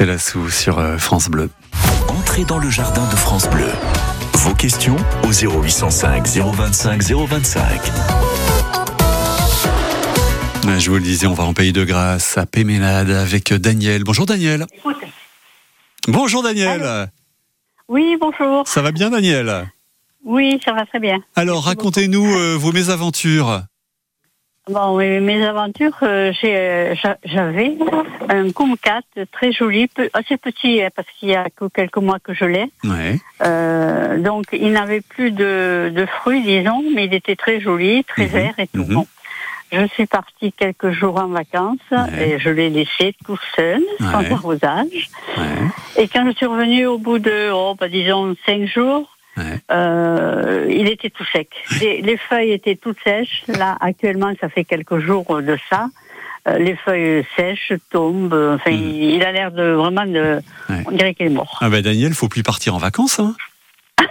C'est 0.00 0.06
la 0.06 0.16
sous 0.16 0.48
sur 0.48 0.78
euh, 0.78 0.96
France 0.96 1.28
Bleu. 1.28 1.50
Entrez 2.08 2.44
dans 2.44 2.56
le 2.56 2.70
jardin 2.70 3.06
de 3.10 3.16
France 3.16 3.50
Bleu. 3.50 3.68
Vos 4.32 4.54
questions 4.54 4.96
au 5.24 5.30
0805 5.30 6.26
025 6.26 7.02
025. 7.02 7.80
Euh, 10.64 10.78
Je 10.78 10.90
vous 10.90 10.96
le 10.96 11.02
disais, 11.02 11.26
on 11.26 11.34
va 11.34 11.44
en 11.44 11.52
Pays 11.52 11.74
de 11.74 11.84
Grâce 11.84 12.38
à 12.38 12.46
Péménade 12.46 13.10
avec 13.10 13.52
Daniel. 13.52 14.02
Bonjour 14.04 14.24
Daniel. 14.24 14.64
Bonjour 16.08 16.42
Daniel. 16.42 17.10
Oui, 17.88 18.16
bonjour. 18.18 18.66
Ça 18.66 18.80
va 18.80 18.92
bien 18.92 19.10
Daniel? 19.10 19.70
Oui, 20.24 20.58
ça 20.64 20.72
va 20.72 20.86
très 20.86 21.00
bien. 21.00 21.18
Alors 21.36 21.62
racontez-nous 21.66 22.24
euh, 22.24 22.56
vos 22.56 22.72
mésaventures. 22.72 23.64
Bon, 24.68 24.96
mes, 24.98 25.20
mes 25.20 25.44
aventures, 25.44 25.96
euh, 26.02 26.32
j'ai, 26.40 26.54
euh, 26.56 26.94
j'a- 26.94 27.16
j'avais 27.24 27.76
un 28.28 28.52
Kumquat 28.52 29.00
très 29.32 29.52
joli, 29.52 29.88
assez 30.12 30.36
petit, 30.36 30.82
hein, 30.82 30.90
parce 30.94 31.08
qu'il 31.18 31.30
y 31.30 31.34
a 31.34 31.46
que 31.50 31.64
quelques 31.68 31.96
mois 31.96 32.18
que 32.22 32.34
je 32.34 32.44
l'ai. 32.44 32.66
Ouais. 32.84 33.18
Euh, 33.42 34.18
donc, 34.18 34.44
il 34.52 34.70
n'avait 34.72 35.00
plus 35.00 35.32
de, 35.32 35.90
de 35.92 36.06
fruits, 36.06 36.42
disons, 36.42 36.84
mais 36.94 37.06
il 37.06 37.14
était 37.14 37.36
très 37.36 37.60
joli, 37.60 38.04
très 38.04 38.26
Mhm, 38.26 38.30
vert 38.32 38.54
et 38.58 38.66
tout. 38.68 38.84
mhm. 38.84 38.94
Bon. 38.94 39.06
Je 39.72 39.86
suis 39.88 40.06
partie 40.06 40.52
quelques 40.52 40.90
jours 40.90 41.18
en 41.20 41.28
vacances 41.28 41.78
Ouais. 41.92 42.34
et 42.34 42.38
je 42.40 42.50
l'ai 42.50 42.70
laissé 42.70 43.14
tout 43.24 43.38
seul, 43.56 43.80
sans 43.98 44.30
arrosage. 44.32 45.08
Ouais. 45.38 46.02
Et 46.02 46.08
quand 46.08 46.26
je 46.26 46.32
suis 46.36 46.46
revenue 46.46 46.86
au 46.86 46.98
bout 46.98 47.18
de, 47.18 47.50
oh, 47.52 47.74
bah, 47.78 47.88
disons, 47.88 48.34
cinq 48.46 48.66
jours, 48.66 49.16
Ouais. 49.40 49.60
euh, 49.72 50.66
il 50.70 50.88
était 50.88 51.10
tout 51.10 51.24
sec. 51.32 51.48
Les, 51.80 52.02
les 52.02 52.16
feuilles 52.16 52.52
étaient 52.52 52.76
toutes 52.76 52.98
sèches. 53.02 53.42
Là, 53.48 53.76
actuellement, 53.80 54.32
ça 54.40 54.48
fait 54.48 54.64
quelques 54.64 54.98
jours 55.00 55.40
de 55.42 55.56
ça. 55.68 55.88
Euh, 56.48 56.58
les 56.58 56.76
feuilles 56.76 57.24
sèches 57.36 57.72
tombent. 57.90 58.32
Enfin, 58.56 58.70
il, 58.70 59.14
il 59.16 59.22
a 59.24 59.32
l'air 59.32 59.50
de 59.52 59.72
vraiment 59.72 60.06
de. 60.06 60.40
Ouais. 60.68 60.84
On 60.86 60.90
dirait 60.92 61.14
qu'il 61.14 61.26
est 61.26 61.30
mort. 61.30 61.58
Ah 61.60 61.68
ben 61.70 61.82
Daniel, 61.82 62.14
faut 62.14 62.28
plus 62.28 62.42
partir 62.42 62.74
en 62.74 62.78
vacances. 62.78 63.18
Hein 63.20 63.34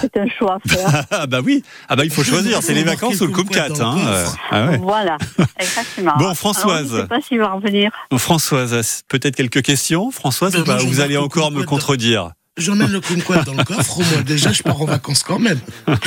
C'est 0.00 0.16
un 0.16 0.26
choix 0.28 0.56
à 0.64 0.68
faire. 0.68 1.04
Ah 1.10 1.26
bah 1.26 1.40
oui, 1.44 1.62
ah 1.90 1.96
bah 1.96 2.02
il 2.06 2.10
faut 2.10 2.22
choisir, 2.24 2.62
c'est 2.62 2.72
les 2.72 2.84
vacances 2.84 3.20
ou 3.20 3.26
le 3.26 3.32
dans 3.32 3.42
le 3.42 3.42
Hein. 3.82 3.94
coffre. 4.24 4.36
Ah 4.50 4.66
ouais. 4.66 4.78
Voilà, 4.78 5.18
exactement. 5.60 6.12
Bon, 6.16 6.24
Alors, 6.24 6.36
Françoise. 6.38 6.88
je 6.90 6.96
ne 6.96 7.00
sais 7.02 7.06
pas 7.06 7.20
s'il 7.20 7.38
va 7.38 7.48
revenir. 7.52 7.90
Françoise, 8.16 9.02
peut-être 9.08 9.36
quelques 9.36 9.60
questions 9.60 10.10
Françoise, 10.10 10.56
Ben, 10.64 10.78
vous 10.78 11.00
allez 11.00 11.14
le 11.14 11.20
encore 11.20 11.50
me 11.50 11.64
contredire? 11.64 12.30
J'emmène 12.58 12.90
le 12.90 13.00
kumquat 13.00 13.44
dans 13.44 13.54
le 13.54 13.64
coffre, 13.64 14.00
au 14.00 14.02
moins 14.02 14.22
déjà 14.22 14.52
je 14.52 14.62
pars 14.62 14.80
en 14.82 14.84
vacances 14.84 15.22
quand 15.22 15.38
même. 15.38 15.60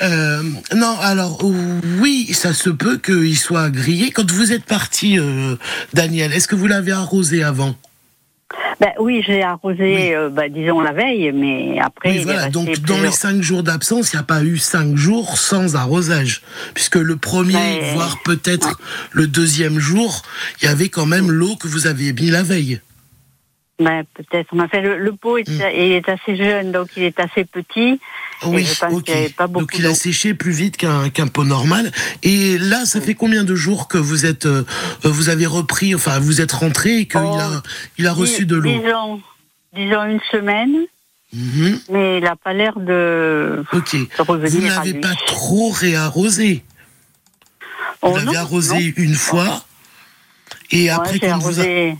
Euh, 0.00 0.42
non, 0.74 0.96
alors 1.00 1.44
oui, 2.00 2.30
ça 2.32 2.54
se 2.54 2.70
peut 2.70 2.96
qu'il 2.96 3.36
soit 3.36 3.68
grillé. 3.68 4.10
Quand 4.10 4.30
vous 4.30 4.52
êtes 4.52 4.64
parti, 4.64 5.18
euh, 5.18 5.56
Daniel, 5.92 6.32
est-ce 6.32 6.48
que 6.48 6.54
vous 6.54 6.66
l'avez 6.66 6.92
arrosé 6.92 7.42
avant? 7.42 7.74
Ben, 8.80 8.92
oui, 8.98 9.22
j'ai 9.26 9.42
arrosé, 9.42 10.14
euh, 10.14 10.30
ben, 10.30 10.50
disons, 10.50 10.80
la 10.80 10.92
veille, 10.92 11.32
mais 11.32 11.78
après. 11.80 12.10
Oui, 12.10 12.18
voilà. 12.24 12.48
Donc 12.48 12.78
dans 12.80 13.00
les 13.00 13.10
cinq 13.10 13.42
jours 13.42 13.62
d'absence, 13.62 14.12
il 14.12 14.16
n'y 14.16 14.20
a 14.20 14.24
pas 14.24 14.42
eu 14.42 14.56
cinq 14.56 14.96
jours 14.96 15.36
sans 15.36 15.76
arrosage, 15.76 16.42
puisque 16.74 16.96
le 16.96 17.16
premier, 17.16 17.80
voire 17.94 18.18
peut-être 18.24 18.80
le 19.12 19.26
deuxième 19.26 19.78
jour, 19.78 20.22
il 20.62 20.66
y 20.66 20.68
avait 20.68 20.88
quand 20.88 21.06
même 21.06 21.30
l'eau 21.30 21.56
que 21.56 21.68
vous 21.68 21.86
aviez 21.86 22.12
mis 22.12 22.30
la 22.30 22.42
veille. 22.42 22.80
Ben, 23.80 24.02
peut-être. 24.14 24.52
Mais 24.54 24.62
enfin, 24.64 24.80
le, 24.80 24.98
le 24.98 25.12
pot 25.12 25.38
est, 25.38 25.48
Hmm. 25.48 25.62
il 25.74 25.92
est 25.92 26.08
assez 26.08 26.36
jeune, 26.36 26.72
donc 26.72 26.88
il 26.96 27.04
est 27.04 27.20
assez 27.20 27.44
petit. 27.44 28.00
Oui, 28.44 28.64
je 28.64 28.78
pense 28.78 28.92
ok. 28.92 29.04
qu'il 29.04 29.14
y 29.14 29.18
avait 29.18 29.28
pas 29.30 29.46
beaucoup 29.46 29.64
Donc 29.66 29.78
il 29.78 29.86
a 29.86 29.94
séché 29.94 30.32
plus 30.34 30.52
vite 30.52 30.76
qu'un 30.76 31.10
qu'un 31.10 31.26
pot 31.28 31.44
normal. 31.44 31.90
Et 32.22 32.56
là, 32.58 32.84
ça 32.86 33.00
fait 33.00 33.14
combien 33.14 33.44
de 33.44 33.54
jours 33.54 33.88
que 33.88 33.98
vous 33.98 34.26
êtes, 34.26 34.46
euh, 34.46 34.64
vous 35.04 35.28
avez 35.28 35.46
repris, 35.46 35.94
enfin 35.94 36.18
vous 36.20 36.40
êtes 36.40 36.52
rentré 36.52 36.98
et 37.00 37.06
qu'il 37.06 37.20
Oh, 37.22 37.38
a, 37.38 37.62
il 37.98 38.06
a 38.06 38.12
reçu 38.12 38.40
Dis- 38.40 38.46
de 38.46 38.56
l'eau? 38.56 38.70
Disons, 38.70 39.20
disons 39.74 40.04
une 40.06 40.20
semaine, 40.32 40.76
Mhm. 41.32 41.80
mais 41.90 42.18
il 42.18 42.24
n'a 42.24 42.36
pas 42.36 42.52
l'air 42.52 42.78
de, 42.80 43.64
Ok. 43.72 43.94
de 43.94 44.48
Vous 44.48 44.60
n'avez 44.66 44.94
pas 44.94 45.14
trop 45.26 45.70
réarrosé. 45.70 46.62
Vous 48.02 48.10
Oh, 48.10 48.16
l'avez 48.16 48.26
non, 48.26 48.34
arrosé 48.38 48.94
une 48.96 49.14
fois. 49.14 49.64
Et 50.70 50.84
Ouais, 50.84 50.90
après, 50.90 51.18
quand 51.18 51.26
vous, 51.38 51.60
a- 51.60 51.62
arrosé 51.64 51.96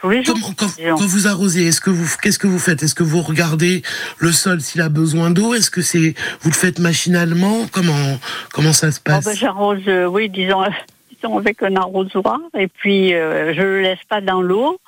tous 0.00 0.10
les 0.10 0.22
jours. 0.24 0.34
Comment- 0.34 0.54
quand, 0.56 0.98
quand 0.98 1.06
vous 1.06 1.26
arrosez, 1.26 1.66
est-ce 1.66 1.80
que 1.80 1.90
vous, 1.90 2.06
qu'est-ce 2.22 2.38
que 2.38 2.46
vous 2.46 2.58
faites? 2.58 2.82
Est-ce 2.82 2.94
que 2.94 3.02
vous 3.02 3.22
regardez 3.22 3.82
le 4.18 4.32
sol 4.32 4.60
s'il 4.60 4.80
a 4.80 4.88
besoin 4.88 5.30
d'eau? 5.30 5.54
Est-ce 5.54 5.70
que 5.70 5.82
c'est, 5.82 6.14
vous 6.42 6.50
le 6.50 6.54
faites 6.54 6.78
machinalement? 6.78 7.66
Comment, 7.72 8.18
comment 8.52 8.72
ça 8.72 8.90
se 8.90 8.98
Oh, 9.00 9.02
passe? 9.04 9.24
ben, 9.24 9.34
J'arrose, 9.36 9.82
euh, 9.88 10.06
oui, 10.06 10.28
disons, 10.28 10.62
disons 11.14 11.38
avec 11.38 11.62
un 11.62 11.76
arrosoir, 11.76 12.38
et 12.58 12.68
puis 12.68 13.14
euh, 13.14 13.54
je 13.54 13.60
le 13.62 13.82
laisse 13.82 14.04
pas 14.08 14.20
dans 14.20 14.42
l'eau. 14.42 14.78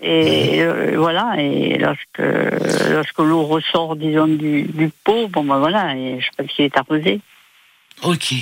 Et 0.00 0.60
euh, 0.62 0.94
voilà, 0.96 1.34
et 1.38 1.78
lorsque, 1.78 2.20
lorsque 2.90 3.18
l'eau 3.20 3.44
ressort, 3.44 3.96
disons, 3.96 4.26
du, 4.26 4.62
du 4.64 4.90
pot, 5.04 5.28
bon 5.28 5.44
ben 5.44 5.58
voilà, 5.58 5.94
et 5.96 6.20
je 6.20 6.26
pense 6.36 6.52
qu'il 6.52 6.64
est 6.64 6.76
arrosé. 6.76 7.20
Ok. 8.02 8.34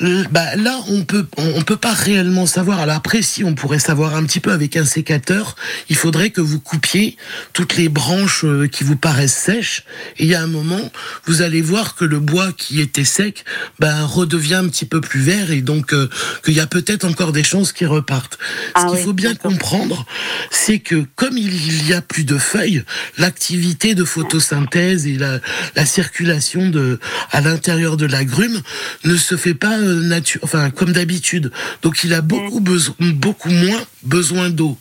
Euh, 0.00 0.24
bah, 0.30 0.54
là, 0.54 0.78
on 0.88 1.02
peut, 1.02 1.26
on, 1.38 1.54
on 1.56 1.62
peut 1.62 1.76
pas 1.76 1.92
réellement 1.92 2.46
savoir. 2.46 2.78
Alors 2.78 2.94
après, 2.94 3.22
si 3.22 3.42
on 3.42 3.54
pourrait 3.54 3.80
savoir 3.80 4.14
un 4.14 4.22
petit 4.24 4.38
peu 4.38 4.52
avec 4.52 4.76
un 4.76 4.84
sécateur, 4.84 5.56
il 5.88 5.96
faudrait 5.96 6.30
que 6.30 6.40
vous 6.40 6.60
coupiez 6.60 7.16
toutes 7.52 7.76
les 7.76 7.88
branches 7.88 8.44
euh, 8.44 8.68
qui 8.68 8.84
vous 8.84 8.96
paraissent 8.96 9.36
sèches. 9.36 9.84
Et 10.18 10.24
il 10.24 10.30
y 10.30 10.36
a 10.36 10.42
un 10.42 10.46
moment, 10.46 10.92
vous 11.26 11.42
allez 11.42 11.62
voir 11.62 11.96
que 11.96 12.04
le 12.04 12.20
bois 12.20 12.52
qui 12.52 12.80
était 12.80 13.04
sec, 13.04 13.44
bah, 13.80 14.04
redevient 14.04 14.54
un 14.54 14.68
petit 14.68 14.84
peu 14.84 15.00
plus 15.00 15.20
vert 15.20 15.50
et 15.50 15.62
donc 15.62 15.94
euh, 15.94 16.08
qu'il 16.44 16.54
y 16.54 16.60
a 16.60 16.66
peut-être 16.66 17.04
encore 17.04 17.32
des 17.32 17.44
chances 17.44 17.72
qu'il 17.72 17.88
repartent. 17.88 18.38
Ah 18.74 18.82
Ce 18.82 18.86
qu'il 18.86 18.98
oui, 18.98 19.04
faut 19.04 19.12
bien 19.14 19.34
comprendre, 19.34 20.06
c'est 20.52 20.78
que 20.78 21.04
comme 21.16 21.36
il 21.36 21.88
y 21.88 21.92
a 21.92 22.02
plus 22.02 22.24
de 22.24 22.38
feuilles, 22.38 22.84
l'activité 23.16 23.96
de 23.96 24.04
photosynthèse 24.04 25.06
et 25.06 25.16
la, 25.16 25.40
la 25.74 25.86
circulation 25.86 26.68
de 26.68 27.00
à 27.32 27.40
l'intérieur 27.40 27.96
de 27.96 28.06
la 28.06 28.24
grume 28.24 28.62
ne 29.04 29.16
se 29.16 29.36
fait 29.36 29.54
pas 29.54 29.78
euh, 29.78 30.00
natu- 30.02 30.38
enfin 30.42 30.70
comme 30.70 30.92
d'habitude. 30.92 31.50
Donc 31.82 32.04
il 32.04 32.12
a 32.14 32.20
beaucoup 32.20 32.60
besoin, 32.60 32.94
beaucoup 33.00 33.50
moins 33.50 33.80
besoin 34.02 34.50
d'eau. 34.50 34.76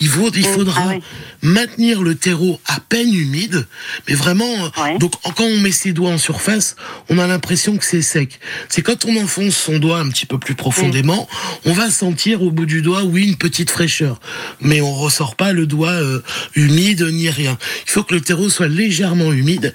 Il 0.00 0.08
faut, 0.08 0.30
il 0.34 0.40
Mm, 0.40 0.52
faudra 0.54 0.82
ah 0.84 0.88
oui. 0.94 1.02
maintenir 1.42 2.02
le 2.02 2.14
terreau 2.14 2.60
à 2.66 2.80
peine 2.80 3.12
humide, 3.14 3.66
mais 4.08 4.14
vraiment. 4.14 4.44
euh, 4.64 4.68
Ouais. 4.82 4.98
Donc 4.98 5.12
quand 5.22 5.44
on 5.44 5.58
met 5.58 5.72
ses 5.72 5.92
doigts 5.92 6.10
en 6.10 6.18
surface, 6.18 6.76
on 7.08 7.18
a 7.18 7.26
l'impression 7.26 7.76
que 7.76 7.84
c'est 7.84 8.02
sec. 8.02 8.38
C'est 8.68 8.82
quand 8.82 9.04
on 9.04 9.16
enfonce 9.16 9.56
son 9.56 9.78
doigt 9.78 9.98
un 9.98 10.08
petit 10.10 10.26
peu 10.26 10.38
plus 10.38 10.54
profondément, 10.54 11.28
on 11.64 11.72
va 11.72 11.90
sentir 11.90 12.42
au 12.42 12.50
bout 12.50 12.66
du 12.66 12.82
doigt, 12.82 13.02
oui, 13.04 13.24
une 13.28 13.36
petite 13.36 13.70
fraîcheur, 13.70 14.20
mais 14.60 14.80
on 14.80 14.94
ressort 14.94 15.36
pas 15.36 15.52
le 15.52 15.66
doigt 15.66 15.90
euh, 15.92 16.22
humide 16.54 17.02
ni 17.12 17.28
rien. 17.30 17.58
Il 17.86 17.90
faut 17.90 18.02
que 18.02 18.14
le 18.14 18.20
terreau 18.20 18.48
soit 18.48 18.68
légèrement 18.68 19.32
humide 19.32 19.74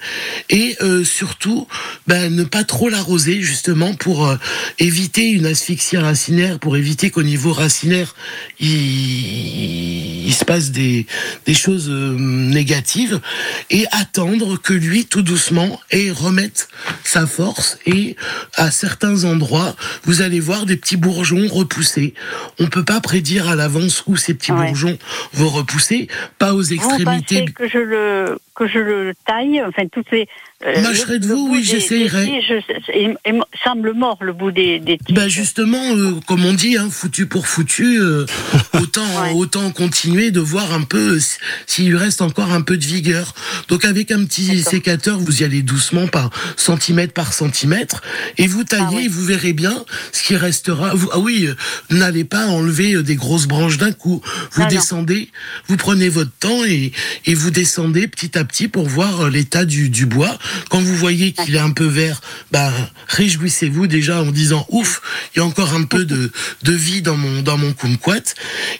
et 0.50 0.76
euh, 0.82 1.04
surtout, 1.04 1.66
ben, 2.06 2.34
ne 2.34 2.44
pas 2.44 2.64
trop 2.64 2.88
l'arroser 2.88 3.40
justement 3.42 3.94
pour 3.94 4.26
euh, 4.26 4.36
éviter 4.78 5.30
une 5.30 5.46
asphyxie 5.46 5.96
racinaire, 5.96 6.58
pour 6.58 6.76
éviter 6.76 7.10
qu'au 7.10 7.22
niveau 7.22 7.52
racinaire 7.52 8.14
il, 8.60 8.76
il 8.86 10.32
se 10.34 10.44
passe 10.44 10.70
des, 10.70 11.06
des 11.46 11.54
choses 11.54 11.88
euh, 11.88 12.16
négatives 12.18 13.20
et 13.70 13.84
attendre 13.92 14.56
que 14.60 14.72
lui 14.72 15.06
tout 15.06 15.22
doucement 15.22 15.80
et 15.90 16.10
remette 16.10 16.68
sa 17.04 17.26
force 17.26 17.78
et 17.86 18.16
à 18.54 18.70
certains 18.70 19.24
endroits 19.24 19.76
vous 20.04 20.22
allez 20.22 20.40
voir 20.40 20.66
des 20.66 20.76
petits 20.76 20.96
bourgeons 20.96 21.46
repousser. 21.48 22.14
On 22.58 22.66
peut 22.66 22.84
pas 22.84 23.00
prédire 23.00 23.48
à 23.48 23.54
l'avance 23.54 24.02
où 24.06 24.16
ces 24.16 24.34
petits 24.34 24.52
Ouais. 24.52 24.66
bourgeons 24.66 24.96
vont 25.34 25.48
repousser, 25.48 26.08
pas 26.38 26.54
aux 26.54 26.62
extrémités. 26.62 27.40
pensez 27.40 27.52
que 27.52 27.68
je 27.68 27.78
le 27.78 28.38
que 28.56 28.66
je 28.66 28.78
le 28.78 29.12
taille, 29.26 29.62
enfin 29.66 29.86
toutes 29.92 30.10
les. 30.10 30.26
euh, 30.64 30.80
Mâcherez-vous, 30.82 31.28
bout 31.48 31.52
oui, 31.52 31.58
des- 31.58 31.64
j'essayerai. 31.64 32.40
semble 33.62 33.92
mort 33.94 34.18
le 34.22 34.32
bout 34.32 34.50
des, 34.50 34.78
des 34.78 34.98
tiges. 34.98 35.14
Bah 35.14 35.28
justement, 35.28 35.94
euh, 35.94 36.14
comme 36.26 36.44
on 36.44 36.52
dit, 36.54 36.76
hein, 36.76 36.88
foutu 36.90 37.26
pour 37.26 37.46
foutu, 37.46 37.98
euh, 38.00 38.24
autant 38.74 39.04
Ouais. 39.22 39.32
autant 39.34 39.70
continuer 39.70 40.30
de 40.30 40.40
voir 40.40 40.72
un 40.72 40.82
peu 40.82 41.16
euh, 41.16 41.20
s'il 41.66 41.88
lui 41.90 41.96
reste 41.96 42.22
encore 42.22 42.52
un 42.52 42.62
peu 42.62 42.76
de 42.76 42.84
vigueur. 42.84 43.34
Donc 43.68 43.84
avec 43.84 44.10
un 44.10 44.24
petit 44.24 44.62
sécateur, 44.62 45.18
vous 45.18 45.42
y 45.42 45.44
allez 45.44 45.62
doucement 45.62 46.06
par 46.08 46.30
centimètre 46.56 47.12
par 47.12 47.32
centimètre 47.32 48.02
et 48.38 48.46
vous 48.46 48.64
taillez, 48.64 48.84
Ah 48.88 48.92
ouais. 48.94 49.04
et 49.04 49.08
vous 49.08 49.24
verrez 49.24 49.52
bien 49.52 49.84
ce 50.12 50.22
qui 50.22 50.36
restera. 50.36 50.94
Vous- 50.94 51.10
ah 51.12 51.18
oui, 51.18 51.48
n'allez 51.90 52.24
pas 52.24 52.46
enlever 52.46 53.02
des 53.02 53.16
grosses 53.16 53.46
branches 53.46 53.78
d'un 53.78 53.92
coup. 53.92 54.22
Vous 54.52 54.62
non. 54.62 54.68
descendez, 54.68 55.28
vous 55.68 55.76
prenez 55.76 56.08
votre 56.08 56.32
temps 56.38 56.64
et, 56.64 56.92
et 57.26 57.34
vous 57.34 57.50
descendez 57.50 58.08
petit 58.08 58.36
à 58.38 58.44
petit 58.44 58.45
pour 58.72 58.88
voir 58.88 59.22
euh, 59.26 59.30
l'état 59.30 59.64
du, 59.64 59.88
du 59.90 60.06
bois. 60.06 60.38
Quand 60.70 60.80
vous 60.80 60.94
voyez 60.96 61.32
qu'il 61.32 61.54
est 61.54 61.58
un 61.60 61.70
peu 61.70 61.84
vert, 61.86 62.20
ben 62.52 62.72
réjouissez-vous 63.08 63.86
déjà 63.86 64.22
en 64.22 64.30
disant 64.30 64.66
ouf, 64.70 65.02
il 65.34 65.38
y 65.38 65.42
a 65.42 65.44
encore 65.44 65.74
un 65.74 65.82
peu 65.84 66.04
de, 66.04 66.30
de 66.62 66.72
vie 66.72 67.02
dans 67.02 67.16
mon 67.16 67.42
dans 67.42 67.58
mon 67.58 67.72
kumquat. 67.72 68.34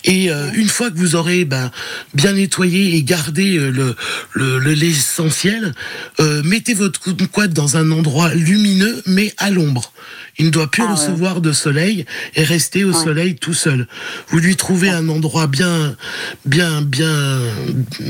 Et 0.04 0.30
euh, 0.30 0.50
une 0.54 0.68
fois 0.68 0.90
que 0.90 0.96
vous 0.96 1.14
aurez 1.16 1.44
ben, 1.44 1.70
bien 2.14 2.32
nettoyé 2.32 2.94
et 2.96 3.02
gardé 3.02 3.56
euh, 3.58 3.70
le 3.70 3.94
le- 4.32 4.58
le- 4.58 4.72
l'essentiel, 4.74 5.74
euh, 6.20 6.42
mettez 6.44 6.74
votre 6.74 7.00
kumquat 7.00 7.48
dans 7.48 7.76
un 7.76 7.90
endroit 7.90 8.32
lumineux 8.34 9.02
mais 9.06 9.32
à 9.38 9.50
l'ombre. 9.50 9.92
Il 10.38 10.46
ne 10.46 10.50
doit 10.50 10.70
plus 10.70 10.82
Ah 10.82 10.86
ouais. 10.86 10.92
recevoir 10.92 11.40
de 11.40 11.52
soleil 11.52 12.04
et 12.34 12.44
rester 12.44 12.84
au 12.84 12.92
Ouais. 12.92 13.04
soleil 13.04 13.34
tout 13.36 13.54
seul. 13.54 13.86
Vous 14.28 14.38
lui 14.38 14.54
trouvez 14.56 14.90
un 14.90 15.08
endroit 15.08 15.46
bien, 15.46 15.96
bien, 16.44 16.82
bien, 16.82 17.40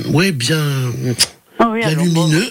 ouais, 0.06 0.32
bien, 0.32 0.60
Ah 1.58 1.68
oui, 1.70 1.80
bien 1.80 1.94
lumineux. 1.94 2.48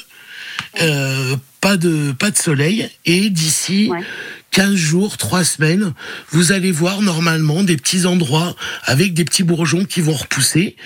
Euh, 0.82 1.36
pas 1.62 1.78
de 1.78 2.12
pas 2.12 2.32
de 2.32 2.38
soleil 2.38 2.90
et 3.06 3.30
d'ici 3.30 3.90
Ouais. 3.92 4.02
15 4.56 4.74
jours, 4.74 5.18
3 5.18 5.44
semaines, 5.44 5.94
vous 6.32 6.54
allez 6.54 6.72
voir 6.72 7.02
normalement 7.02 7.62
des 7.62 7.76
petits 7.76 8.06
endroits 8.06 8.56
avec 8.86 9.14
des 9.14 9.26
petits 9.26 9.44
bourgeons 9.44 9.84
qui 9.84 10.00
vont 10.00 10.14
repousser 10.14 10.78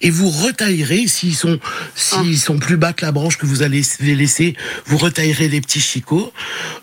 et 0.00 0.08
vous 0.08 0.30
retaillerez 0.30 1.06
s'ils 1.08 1.36
sont 1.36 1.60
s'ils 1.94 2.36
Ah. 2.36 2.46
sont 2.46 2.58
plus 2.58 2.78
bas 2.78 2.94
que 2.94 3.04
la 3.04 3.12
branche 3.12 3.36
que 3.36 3.44
vous 3.44 3.60
allez 3.60 3.82
les 4.00 4.14
laisser, 4.14 4.56
vous 4.86 4.96
retaillerez 4.96 5.48
les 5.50 5.60
petits 5.60 5.80
chicots. 5.80 6.32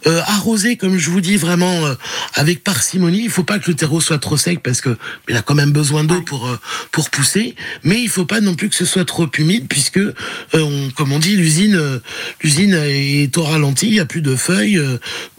Euh, 0.05 0.21
arroser 0.27 0.77
comme 0.77 0.99
je 0.99 1.10
vous 1.10 1.19
dis 1.19 1.36
vraiment 1.36 1.84
euh, 1.88 1.95
avec 2.36 2.63
parcimonie, 2.63 3.23
il 3.23 3.31
faut 3.31 3.43
pas 3.43 3.58
que 3.58 3.71
le 3.71 3.75
terreau 3.75 3.99
soit 3.99 4.19
trop 4.19 4.38
sec 4.38 4.60
parce 4.62 4.81
que 4.81 4.95
il 5.27 5.36
a 5.36 5.41
quand 5.41 5.55
même 5.55 5.71
besoin 5.71 6.03
d'eau 6.03 6.21
pour 6.21 6.45
euh, 6.47 6.60
pour 6.91 7.10
pousser, 7.10 7.55
mais 7.84 7.99
il 7.99 8.10
faut 8.10 8.25
pas 8.25 8.39
non 8.39 8.53
plus 8.53 8.69
que 8.69 8.75
ce 8.75 8.86
soit 8.86 9.05
trop 9.05 9.27
humide 9.39 9.65
puisque 9.67 9.97
euh, 9.97 10.13
on, 10.53 10.91
comme 10.91 11.12
on 11.12 11.17
dit 11.17 11.38
l'usine 11.38 12.01
l'usine 12.43 12.75
est 12.88 13.36
au 13.36 13.41
ralenti, 13.41 13.88
il 13.88 13.95
y 13.95 13.99
a 13.99 14.05
plus 14.05 14.21
de 14.21 14.36
feuilles 14.36 14.79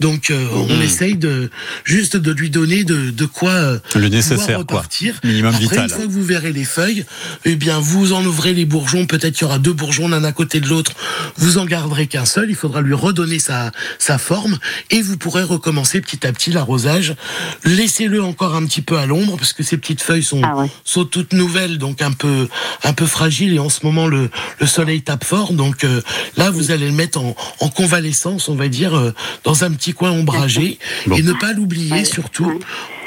donc 0.01 0.33
on 0.53 0.81
essaie 0.81 0.96
essaye 0.97 1.15
de 1.17 1.49
juste 1.83 2.17
de 2.17 2.31
lui 2.31 2.49
donner 2.49 2.83
de, 2.83 3.11
de 3.11 3.25
quoi 3.25 3.51
euh, 3.51 3.79
Le 3.95 4.07
nécessaire, 4.09 4.65
quoi. 4.65 4.83
Minimum 5.23 5.49
Après, 5.53 5.61
vital. 5.63 5.83
une 5.83 5.89
fois 5.89 6.05
que 6.05 6.11
vous 6.11 6.23
verrez 6.23 6.51
les 6.51 6.63
feuilles, 6.65 7.05
eh 7.45 7.55
bien, 7.55 7.79
vous 7.79 8.13
en 8.13 8.25
ouvrez 8.25 8.53
les 8.53 8.65
bourgeons. 8.65 9.05
Peut-être 9.05 9.33
qu'il 9.35 9.43
y 9.43 9.45
aura 9.45 9.59
deux 9.59 9.73
bourgeons 9.73 10.07
l'un 10.07 10.23
à 10.23 10.31
côté 10.31 10.59
de 10.59 10.67
l'autre. 10.67 10.93
Vous 11.37 11.57
en 11.59 11.65
garderez 11.65 12.07
qu'un 12.07 12.25
seul. 12.25 12.49
Il 12.49 12.55
faudra 12.55 12.81
lui 12.81 12.93
redonner 12.95 13.37
sa, 13.39 13.71
sa 13.99 14.17
forme 14.17 14.57
et 14.89 15.01
vous 15.01 15.17
pourrez 15.17 15.43
recommencer 15.43 16.01
petit 16.01 16.25
à 16.25 16.33
petit 16.33 16.51
l'arrosage. 16.51 17.15
Laissez-le 17.63 18.23
encore 18.23 18.55
un 18.55 18.65
petit 18.65 18.81
peu 18.81 18.97
à 18.97 19.05
l'ombre 19.05 19.37
parce 19.37 19.53
que 19.53 19.63
ces 19.63 19.77
petites 19.77 20.01
feuilles 20.01 20.23
sont, 20.23 20.41
Ah 20.43 20.55
ouais. 20.55 20.69
sont 20.83 21.05
toutes 21.05 21.33
nouvelles, 21.33 21.77
donc 21.77 22.01
un 22.01 22.11
peu, 22.11 22.47
un 22.83 22.93
peu 22.93 23.05
fragiles. 23.05 23.53
Et 23.53 23.59
en 23.59 23.69
ce 23.69 23.85
moment, 23.85 24.07
le, 24.07 24.29
le 24.59 24.67
soleil 24.67 25.01
tape 25.01 25.23
fort. 25.23 25.53
Donc 25.53 25.83
euh, 25.83 26.01
là, 26.37 26.49
vous 26.49 26.71
allez 26.71 26.87
le 26.87 26.93
mettre 26.93 27.19
en, 27.19 27.35
en 27.59 27.69
convalescence, 27.69 28.49
on 28.49 28.55
va 28.55 28.67
dire, 28.67 28.95
euh, 28.97 29.13
dans 29.43 29.63
un 29.63 29.71
petit 29.71 29.93
coin 29.93 30.11
ombragé. 30.11 30.76
Bon. 31.07 31.15
Et 31.17 31.21
ne 31.23 31.33
pas 31.33 31.53
l'oublier 31.53 32.05
surtout, 32.05 32.59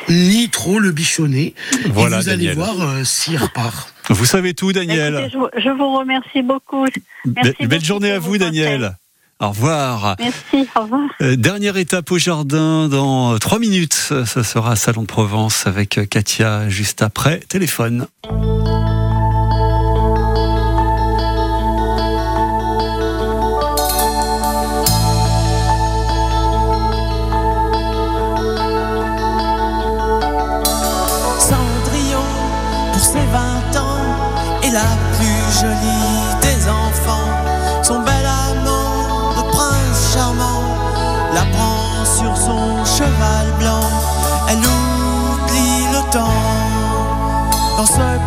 ni 0.09 0.49
trop 0.49 0.79
le 0.79 0.91
bichonner. 0.91 1.55
Voilà, 1.91 2.19
et 2.19 2.21
vous 2.23 2.29
allez 2.29 2.53
voir 2.53 2.81
euh, 2.81 3.05
s'il 3.05 3.37
repart. 3.37 3.93
Vous 4.09 4.25
savez 4.25 4.55
tout, 4.55 4.73
Daniel. 4.73 5.15
Écoutez, 5.15 5.31
je, 5.33 5.39
vous- 5.39 5.49
je 5.63 5.69
vous 5.71 5.99
remercie 5.99 6.43
beaucoup. 6.43 6.87
Be- 6.87 6.93
belle 7.27 7.55
beaucoup 7.69 7.85
journée 7.85 8.11
à 8.11 8.19
vous, 8.19 8.39
Daniel. 8.39 8.97
Au 9.43 9.49
revoir. 9.51 10.17
Merci, 10.19 10.69
au 10.77 10.81
revoir. 10.83 11.09
Euh, 11.23 11.35
dernière 11.37 11.79
étape 11.79 12.11
au 12.13 12.19
jardin 12.19 12.89
dans 12.89 13.39
trois 13.39 13.59
minutes. 13.59 13.95
Ça 13.95 14.27
ça 14.27 14.45
sera 14.45 14.77
Salon 14.77 15.03
de 15.03 15.07
Provence 15.07 15.67
avec 15.67 15.97
euh, 15.97 16.05
Katia 16.05 16.69
juste 16.69 17.01
après. 17.01 17.41
Téléphone. 17.49 18.07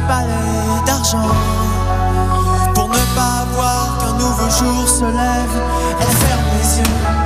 Palais 0.08 0.86
d'argent. 0.86 1.30
Pour 2.74 2.90
ne 2.90 3.04
pas 3.16 3.46
voir 3.54 3.98
qu'un 4.00 4.14
nouveau 4.18 4.50
jour 4.50 4.88
se 4.88 5.06
lève, 5.06 5.56
elle 6.00 6.16
ferme 6.18 6.44
les 6.58 6.80
yeux 6.80 7.23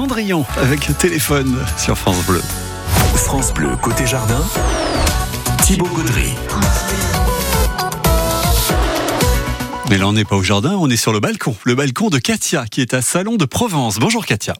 Cendrillon 0.00 0.46
avec 0.56 0.96
téléphone 0.96 1.62
sur 1.76 1.98
France 1.98 2.24
Bleu. 2.24 2.40
France 3.16 3.52
Bleu, 3.52 3.68
côté 3.82 4.06
jardin. 4.06 4.42
Thibaut 5.62 5.84
Gaudry. 5.88 6.30
Mais 9.90 9.98
là, 9.98 10.08
on 10.08 10.14
n'est 10.14 10.24
pas 10.24 10.36
au 10.36 10.42
jardin, 10.42 10.74
on 10.80 10.88
est 10.88 10.96
sur 10.96 11.12
le 11.12 11.20
balcon. 11.20 11.54
Le 11.64 11.74
balcon 11.74 12.08
de 12.08 12.16
Katia 12.16 12.64
qui 12.64 12.80
est 12.80 12.94
à 12.94 13.02
Salon 13.02 13.36
de 13.36 13.44
Provence. 13.44 13.98
Bonjour 13.98 14.24
Katia. 14.24 14.54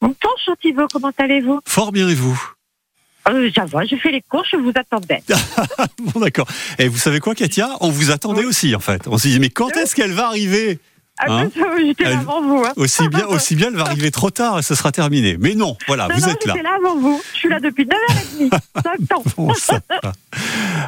Bonjour 0.00 0.56
Thibaut, 0.62 0.86
comment 0.90 1.12
allez-vous? 1.18 1.60
Fort 1.66 1.92
bien 1.92 2.08
et 2.08 2.14
vous? 2.14 2.42
Euh, 3.28 3.50
Ça 3.54 3.66
va, 3.66 3.84
je 3.84 3.96
fais 3.96 4.12
les 4.12 4.22
courses, 4.22 4.48
je 4.50 4.56
vous 4.56 4.72
attendais. 4.74 5.22
Bon 6.14 6.20
d'accord. 6.20 6.48
Et 6.78 6.88
vous 6.88 6.96
savez 6.96 7.20
quoi 7.20 7.34
Katia? 7.34 7.68
On 7.80 7.90
vous 7.90 8.12
attendait 8.12 8.46
aussi 8.46 8.74
en 8.74 8.80
fait. 8.80 9.06
On 9.08 9.18
s'est 9.18 9.28
dit 9.28 9.40
mais 9.40 9.50
quand 9.50 9.76
est-ce 9.76 9.94
qu'elle 9.94 10.12
va 10.12 10.28
arriver? 10.28 10.78
Ah, 11.22 11.26
Hein 11.30 11.50
J'étais 11.78 12.04
là 12.04 12.18
avant 12.18 12.40
vous. 12.42 12.64
Hein. 12.64 12.72
Aussi 12.76 13.08
bien, 13.08 13.26
aussi 13.26 13.54
bien, 13.54 13.68
elle 13.68 13.76
va 13.76 13.82
arriver 13.82 14.10
trop 14.10 14.30
tard 14.30 14.58
et 14.58 14.62
ce 14.62 14.74
sera 14.74 14.90
terminé. 14.90 15.36
Mais 15.38 15.54
non, 15.54 15.76
voilà, 15.86 16.08
Non, 16.08 16.14
vous 16.14 16.20
non, 16.22 16.28
êtes 16.28 16.46
là. 16.46 16.54
là 16.62 16.76
avant 16.76 16.96
vous. 16.96 17.20
Je 17.34 17.38
suis 17.38 17.48
là 17.48 17.60
depuis 17.60 17.84
9h30. 17.84 18.58
Attends. 18.74 19.22
Bon, 19.36 19.52
ça 19.54 19.80
va. 20.02 20.12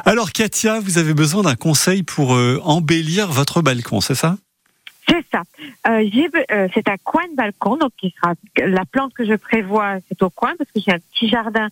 Alors 0.05 0.31
Katia, 0.31 0.79
vous 0.79 0.97
avez 0.97 1.13
besoin 1.13 1.43
d'un 1.43 1.55
conseil 1.55 2.03
pour 2.03 2.35
euh, 2.35 2.59
embellir 2.63 3.31
votre 3.31 3.61
balcon, 3.61 4.01
c'est 4.01 4.15
ça? 4.15 4.37
C'est 5.07 5.25
ça. 5.31 5.43
Euh, 5.87 6.03
euh, 6.51 6.67
c'est 6.73 6.87
un 6.87 6.97
coin 7.03 7.23
de 7.31 7.35
balcon, 7.35 7.77
donc 7.77 7.91
qui 7.97 8.13
sera 8.19 8.33
la 8.57 8.85
plante 8.85 9.13
que 9.13 9.25
je 9.25 9.33
prévois, 9.35 9.97
c'est 10.09 10.21
au 10.23 10.29
coin 10.29 10.53
parce 10.57 10.71
que 10.71 10.79
j'ai 10.85 10.93
un 10.93 10.99
petit 11.13 11.29
jardin 11.29 11.69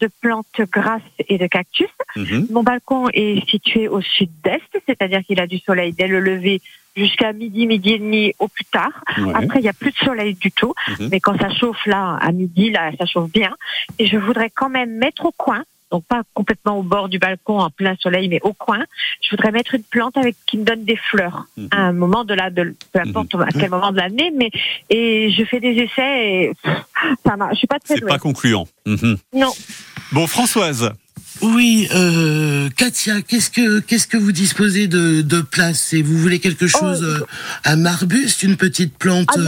de 0.00 0.08
plantes 0.20 0.60
grasses 0.72 1.02
et 1.28 1.38
de 1.38 1.46
cactus. 1.46 1.88
Mhm. 2.16 2.48
Mon 2.50 2.62
balcon 2.62 3.08
est 3.12 3.48
situé 3.48 3.88
au 3.88 4.00
sud-est, 4.00 4.82
c'est-à-dire 4.86 5.22
qu'il 5.24 5.40
a 5.40 5.46
du 5.46 5.58
soleil 5.58 5.92
dès 5.92 6.06
le 6.06 6.20
lever 6.20 6.60
jusqu'à 6.96 7.32
midi, 7.32 7.66
midi 7.66 7.92
et 7.94 7.98
demi 7.98 8.32
au 8.38 8.48
plus 8.48 8.64
tard. 8.64 8.92
Ouais. 9.18 9.32
Après, 9.34 9.60
il 9.60 9.62
n'y 9.62 9.68
a 9.68 9.72
plus 9.72 9.92
de 9.92 9.96
soleil 9.96 10.34
du 10.34 10.50
tout. 10.50 10.74
Mhm. 10.88 11.08
Mais 11.10 11.20
quand 11.20 11.38
ça 11.38 11.50
chauffe 11.50 11.86
là, 11.86 12.18
à 12.20 12.32
midi, 12.32 12.70
là, 12.70 12.90
ça 12.98 13.06
chauffe 13.06 13.30
bien. 13.30 13.54
Et 13.98 14.06
je 14.06 14.16
voudrais 14.16 14.50
quand 14.50 14.68
même 14.68 14.96
mettre 14.96 15.24
au 15.26 15.32
coin, 15.32 15.64
donc 15.90 16.04
pas 16.06 16.22
complètement 16.34 16.78
au 16.78 16.82
bord 16.82 17.08
du 17.08 17.18
balcon 17.18 17.58
en 17.60 17.70
plein 17.70 17.96
soleil, 18.00 18.28
mais 18.28 18.40
au 18.42 18.52
coin, 18.52 18.84
je 19.22 19.30
voudrais 19.30 19.50
mettre 19.52 19.74
une 19.74 19.82
plante 19.82 20.16
avec 20.16 20.36
qui 20.46 20.58
me 20.58 20.64
donne 20.64 20.84
des 20.84 20.96
fleurs 20.96 21.46
Mhm. 21.56 21.68
à 21.72 21.80
un 21.82 21.92
moment 21.92 22.24
de 22.24 22.34
la, 22.34 22.50
de, 22.50 22.74
peu 22.92 23.00
importe 23.00 23.34
à 23.34 23.46
quel 23.58 23.70
moment 23.70 23.92
de 23.92 23.96
l'année, 23.98 24.32
mais 24.36 24.50
et 24.88 25.30
je 25.30 25.44
fais 25.44 25.60
des 25.60 25.70
essais 25.72 26.26
et 26.26 26.52
pff, 26.62 26.76
ça 27.26 27.36
marche. 27.36 27.54
Je 27.54 27.58
suis 27.58 27.66
pas 27.66 27.78
très 27.78 27.96
C'est 27.96 28.06
pas 28.06 28.18
concluant. 28.18 28.66
Mhm. 28.86 29.16
Non. 29.34 29.52
Bon, 30.12 30.26
Françoise, 30.26 30.92
Oui, 31.42 31.88
euh, 31.94 32.68
Katia, 32.76 33.22
qu'est-ce 33.22 33.50
que 33.50 33.80
qu'est-ce 33.80 34.06
que 34.06 34.16
vous 34.18 34.32
disposez 34.32 34.88
de, 34.88 35.22
de 35.22 35.40
place? 35.40 35.92
Et 35.94 36.02
vous 36.02 36.18
voulez 36.18 36.38
quelque 36.38 36.66
chose, 36.66 37.02
euh, 37.02 37.24
un 37.64 37.86
arbuste, 37.86 38.42
une 38.42 38.56
petite 38.56 38.96
plante 38.98 39.30
Oh, 39.36 39.40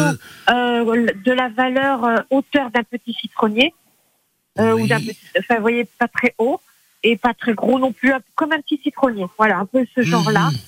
Ah 0.47 0.55
euh, 0.55 0.85
non, 0.85 0.95
euh, 0.95 1.07
de 1.25 1.33
la 1.33 1.49
valeur 1.51 2.05
euh, 2.05 2.17
hauteur 2.31 2.71
d'un 2.71 2.83
petit 2.85 3.13
citronnier, 3.21 3.75
euh, 4.59 4.75
ou 4.75 4.87
d'un 4.87 5.01
petit, 5.01 5.17
enfin, 5.39 5.57
vous 5.57 5.63
voyez, 5.63 5.85
pas 5.99 6.09
très 6.09 6.35
haut 6.39 6.61
et 7.03 7.17
pas 7.17 7.35
très 7.35 7.55
gros 7.55 7.79
non 7.79 7.93
plus, 7.93 8.13
comme 8.35 8.53
un 8.53 8.61
petit 8.61 8.79
citronnier. 8.83 9.27
Voilà, 9.39 9.59
un 9.59 9.67
peu 9.67 9.85
ce 9.95 10.03
genre-là. 10.03 10.51
Mhm. 10.51 10.59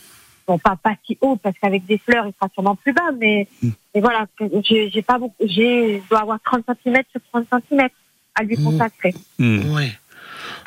Bon, 0.47 0.59
pas 0.59 0.77
pas 0.77 0.95
si 1.07 1.17
haut 1.23 1.37
parce 1.37 1.57
qu'avec 1.59 1.87
des 1.87 1.97
fleurs, 1.99 2.27
il 2.27 2.33
sera 2.35 2.51
sûrement 2.53 2.77
plus 2.77 2.93
bas, 2.93 3.11
mais, 3.19 3.49
mais 3.63 4.01
voilà, 4.03 4.27
j'ai 4.63 4.91
j'ai 4.91 5.01
pas 5.03 5.19
beaucoup, 5.19 5.35
j'ai, 5.41 6.03
je 6.05 6.09
dois 6.11 6.21
avoir 6.21 6.39
30 6.45 6.65
cm 6.85 7.03
sur 7.13 7.21
30 7.33 7.47
cm 7.71 7.89
à 8.35 8.43
lui 8.43 8.57
Mhm. 8.59 8.65
consacrer. 8.65 9.15
Hmm. 9.39 9.73
Ouais. 9.75 9.91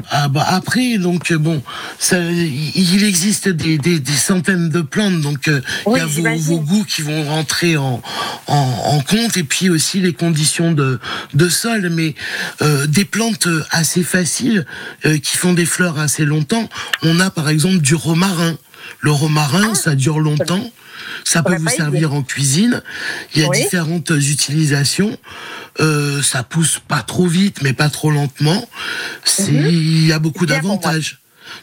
Ah 0.09 0.27
bah 0.29 0.45
après 0.47 0.97
donc 0.97 1.31
euh, 1.31 1.37
bon 1.37 1.61
ça, 1.99 2.17
il 2.21 3.03
existe 3.03 3.49
des, 3.49 3.77
des, 3.77 3.99
des 3.99 4.11
centaines 4.13 4.69
de 4.69 4.81
plantes 4.81 5.21
donc 5.21 5.47
euh, 5.47 5.61
il 5.87 5.97
y 5.97 5.99
a 5.99 6.35
vos, 6.37 6.59
goûts 6.59 6.85
qui 6.85 7.01
vont 7.01 7.23
rentrer 7.23 7.75
en, 7.77 8.01
en, 8.47 8.55
en 8.55 8.99
compte 9.01 9.35
et 9.35 9.43
puis 9.43 9.69
aussi 9.69 9.99
les 9.99 10.13
conditions 10.13 10.71
de, 10.71 10.99
de 11.33 11.49
sol 11.49 11.89
mais 11.89 12.15
euh, 12.61 12.87
des 12.87 13.05
plantes 13.05 13.47
assez 13.71 14.03
faciles 14.03 14.65
euh, 15.05 15.17
qui 15.17 15.37
font 15.37 15.53
des 15.53 15.65
fleurs 15.65 15.99
assez 15.99 16.25
longtemps. 16.25 16.69
On 17.03 17.19
a 17.19 17.29
par 17.29 17.49
exemple 17.49 17.79
du 17.79 17.95
romarin. 17.95 18.55
Le 19.01 19.11
romarin 19.11 19.75
ça 19.75 19.95
dure 19.95 20.19
longtemps 20.19 20.71
ça 21.23 21.43
peut 21.43 21.55
vous 21.55 21.65
idée. 21.67 21.75
servir 21.75 22.13
en 22.13 22.23
cuisine. 22.23 22.81
Il 23.35 23.41
y 23.41 23.45
a 23.45 23.49
Oui. 23.49 23.61
différentes 23.61 24.09
utilisations. 24.09 25.17
Euh, 25.79 26.23
ça 26.23 26.43
pousse 26.43 26.79
pas 26.87 27.01
trop 27.03 27.27
vite 27.27 27.61
mais 27.61 27.73
pas 27.73 27.89
trop 27.89 28.09
lentement. 28.11 28.67
C'est 29.23 29.51
il 29.51 30.07
y 30.07 30.11
a 30.11 30.19
beaucoup 30.19 30.45
Mhm. 30.45 30.49
D'avantages. 30.49 31.19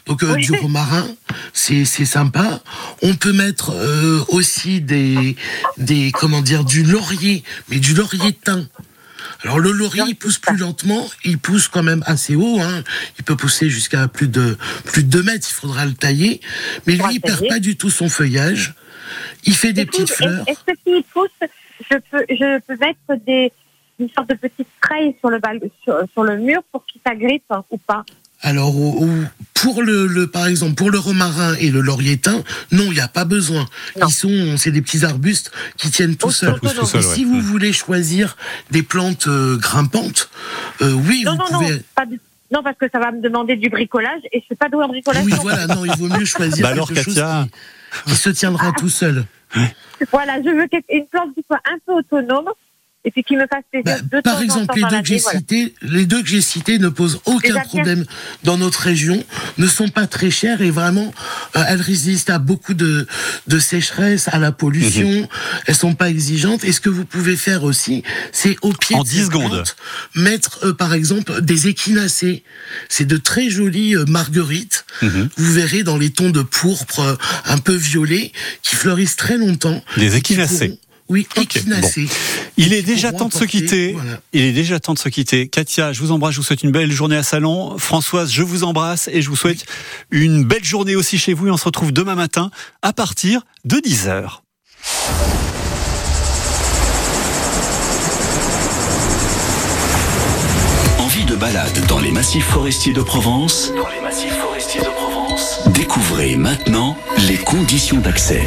Donc 0.07 0.23
euh, 0.23 0.33
Oui. 0.35 0.45
du 0.45 0.51
romarin 0.53 1.05
c'est 1.53 1.85
sympa. 1.85 2.61
On 3.01 3.15
peut 3.15 3.33
mettre 3.33 3.71
euh, 3.73 4.23
aussi 4.29 4.81
des 4.81 5.35
des 5.77 6.11
comment 6.11 6.41
dire 6.41 6.63
du 6.63 6.83
laurier 6.83 7.43
mais 7.69 7.79
du 7.79 7.93
laurier 7.93 8.33
thym. 8.33 8.67
Alors 9.43 9.59
le 9.59 9.71
laurier 9.71 10.03
il 10.07 10.15
pousse 10.15 10.37
plus 10.39 10.57
lentement, 10.57 11.07
il 11.23 11.37
pousse 11.37 11.67
quand 11.67 11.83
même 11.83 12.03
assez 12.07 12.35
haut, 12.35 12.59
hein. 12.61 12.83
il 13.19 13.23
peut 13.23 13.35
pousser 13.35 13.69
jusqu'à 13.69 14.07
plus 14.07 14.27
de 14.27 14.57
plus 14.85 15.03
de 15.03 15.09
2 15.09 15.23
mètres, 15.23 15.47
il 15.49 15.53
faudra 15.53 15.85
le 15.85 15.93
tailler, 15.93 16.41
mais 16.87 16.93
lui 16.95 17.03
il 17.15 17.19
perd 17.21 17.47
pas 17.47 17.59
du 17.59 17.75
tout 17.75 17.89
son 17.91 18.07
feuillage, 18.09 18.73
il 19.45 19.53
fait 19.55 19.73
des 19.73 19.85
petites 19.85 20.09
fleurs. 20.11 20.43
Est-ce 20.47 20.59
que 20.65 20.77
s'il 20.85 21.03
pousse, 21.03 21.29
je 21.91 21.97
peux, 22.11 22.25
je 22.29 22.59
peux 22.61 22.77
mettre 22.77 23.25
des, 23.25 23.51
une 23.99 24.09
sorte 24.09 24.29
de 24.29 24.35
petite 24.35 24.67
spray 24.77 25.15
sur 25.19 25.29
le, 25.29 25.39
bal, 25.39 25.59
sur, 25.83 25.97
sur 26.13 26.23
le 26.23 26.37
mur 26.37 26.61
pour 26.71 26.85
qu'il 26.85 27.01
s'agrippe 27.05 27.43
hein, 27.49 27.63
ou 27.71 27.77
pas? 27.77 28.03
Alors, 28.41 28.75
pour 29.55 29.81
le, 29.81 30.05
le- 30.05 30.27
par 30.27 30.45
exemple, 30.45 30.75
pour 30.75 30.91
le 30.91 30.99
romarin 30.99 31.55
et 31.59 31.71
le 31.71 31.79
laurier 31.81 32.17
thym, 32.17 32.43
non, 32.71 32.83
il 32.85 32.91
n'y 32.93 32.99
a 32.99 33.07
pas 33.07 33.25
besoin. 33.25 33.65
Non. 33.99 34.07
Ils 34.07 34.13
sont, 34.13 34.57
c'est 34.57 34.71
des 34.71 34.81
petits 34.83 35.03
arbustes 35.05 35.51
qui 35.77 35.89
tiennent 35.89 36.15
tout 36.15 36.29
seuls. 36.31 36.53
ouais. 36.61 37.01
si 37.01 37.23
vous 37.23 37.37
Mm. 37.37 37.41
voulez 37.41 37.73
choisir 37.73 38.35
des 38.71 38.83
plantes 38.83 39.27
euh, 39.27 39.57
grimpantes, 39.57 40.29
euh, 40.81 40.91
oui, 40.93 41.23
Non, 41.25 41.31
vous 41.31 41.37
non, 41.37 41.45
pouvez. 41.59 41.71
non, 41.71 41.79
pas 41.95 42.05
non, 42.51 42.61
parce 42.61 42.77
que 42.77 42.85
ça 42.91 42.99
va 42.99 43.11
me 43.11 43.21
demander 43.21 43.55
du 43.55 43.69
bricolage 43.69 44.21
et 44.31 44.39
je 44.41 44.45
fais 44.49 44.55
pas 44.55 44.69
de 44.69 44.75
bricolage. 44.87 45.23
Oui, 45.25 45.33
voilà, 45.41 45.65
non, 45.65 45.83
il 45.83 45.91
vaut 45.97 46.07
mieux 46.15 46.25
choisir 46.25 46.61
Bah 46.63 46.69
alors, 46.73 46.87
quelque 46.89 47.03
chose 47.03 47.15
qui, 47.15 47.19
qui 48.05 48.15
se 48.15 48.29
tiendra 48.29 48.71
tout 48.73 48.89
seul. 48.89 49.25
Voilà, 50.11 50.41
je 50.41 50.49
veux 50.49 50.67
une 50.89 51.07
plante 51.07 51.33
qui 51.33 51.43
soit 51.47 51.61
un 51.65 51.77
peu 51.85 51.93
autonome 51.93 52.49
et 53.07 53.11
puis 53.11 53.23
qui 53.23 53.35
me 53.35 53.45
fasse 53.47 53.63
plaisir 53.71 53.83
Bah, 53.85 54.01
de 54.17 54.21
par 54.21 54.35
temps 54.37 54.41
exemple, 54.41 54.65
temps 54.65 54.73
les 54.75 54.81
deux 54.95 55.01
que 55.01 55.07
j'ai 55.07 55.17
voilà. 55.19 55.39
cités, 55.39 55.73
les 55.83 56.05
deux 56.05 56.21
que 56.23 56.27
j'ai 56.27 56.41
cités 56.41 56.79
ne 56.79 56.89
posent 56.89 57.19
aucun 57.25 57.59
problème 57.61 58.03
dans 58.43 58.57
notre 58.57 58.79
région, 58.81 59.23
ne 59.59 59.67
sont 59.67 59.89
pas 59.89 60.07
très 60.07 60.31
chères 60.31 60.61
et 60.61 60.71
vraiment, 60.71 61.13
euh, 61.55 61.63
elles 61.67 61.81
résistent 61.81 62.31
à 62.31 62.39
beaucoup 62.39 62.73
de, 62.73 63.07
de 63.47 63.59
sécheresse, 63.59 64.27
à 64.31 64.39
la 64.39 64.51
pollution. 64.51 65.07
Mhm. 65.09 65.27
Elles 65.67 65.75
sont 65.75 65.93
pas 65.93 66.09
exigeantes. 66.09 66.63
Et 66.63 66.71
ce 66.71 66.81
que 66.81 66.89
vous 66.89 67.05
pouvez 67.05 67.35
faire 67.35 67.63
aussi, 67.63 68.03
c'est 68.31 68.55
au 68.63 68.73
pied 68.73 68.95
En 68.95 69.03
de 69.03 69.07
10 69.07 69.15
ces 69.17 69.23
secondes. 69.25 69.51
plantes, 69.51 69.75
mettre 70.15 70.59
euh, 70.65 70.73
par 70.73 70.93
exemple 70.93 71.41
des 71.41 71.67
échinacées. 71.67 72.43
C'est 72.89 73.05
de 73.05 73.17
très 73.17 73.49
jolies 73.49 73.95
euh, 73.95 74.05
marguerites. 74.05 74.85
Mhm. 75.03 75.29
Vous 75.37 75.51
verrez 75.53 75.83
dans 75.83 75.97
les 75.97 76.09
tons 76.09 76.31
de 76.31 76.41
pourpre 76.41 77.17
un 77.45 77.57
peu 77.59 77.75
violet 77.75 78.31
qui 78.63 78.75
fleurissent 78.75 79.15
très 79.15 79.37
longtemps. 79.37 79.83
Des 79.97 80.09
pourront- 80.09 80.77
Oui, 81.07 81.27
Ok, 81.37 81.55
échinacées. 81.57 82.07
Il 82.57 82.73
est 82.73 82.81
déjà 82.81 83.11
temps 83.11 83.27
de 83.27 83.33
se 83.33 83.43
quitter. 83.43 83.91
voilà. 83.93 84.19
Il 84.33 84.41
est 84.41 84.51
déjà 84.53 84.79
temps 84.79 84.93
de 84.95 84.99
se 84.99 85.07
quitter. 85.09 85.47
Katia, 85.47 85.93
je 85.93 85.99
vous 85.99 86.11
embrasse, 86.11 86.33
je 86.33 86.39
vous 86.39 86.43
souhaite 86.43 86.63
une 86.63 86.71
belle 86.71 86.91
journée 86.91 87.15
à 87.17 87.21
Salon. 87.23 87.77
Françoise, 87.77 88.31
je 88.31 88.41
vous 88.41 88.63
embrasse 88.63 89.07
et 89.13 89.21
je 89.21 89.29
vous 89.29 89.35
souhaite 89.35 89.65
une 90.09 90.43
belle 90.43 90.63
journée 90.65 90.95
aussi 90.95 91.17
chez 91.19 91.33
vous. 91.33 91.47
Et 91.47 91.51
on 91.51 91.57
se 91.57 91.65
retrouve 91.65 91.91
demain 91.91 92.15
matin 92.15 92.49
à 92.81 92.91
partir 92.91 93.41
de 93.65 93.77
10h. 93.77 94.39
Envie 100.99 101.25
de 101.25 101.35
balade 101.35 101.85
dans 101.87 101.99
les 101.99 102.11
massifs 102.11 102.45
forestiers 102.45 102.93
de 102.93 103.01
Provence 103.01 103.71
Dans 103.75 103.89
les 103.89 104.01
massifs 104.01 104.33
forestiers 104.35 104.81
de 104.81 104.85
Provence? 104.87 105.59
Découvrez 105.73 106.35
maintenant 106.35 106.97
les 107.27 107.37
conditions 107.37 107.97
d'accès. 107.99 108.43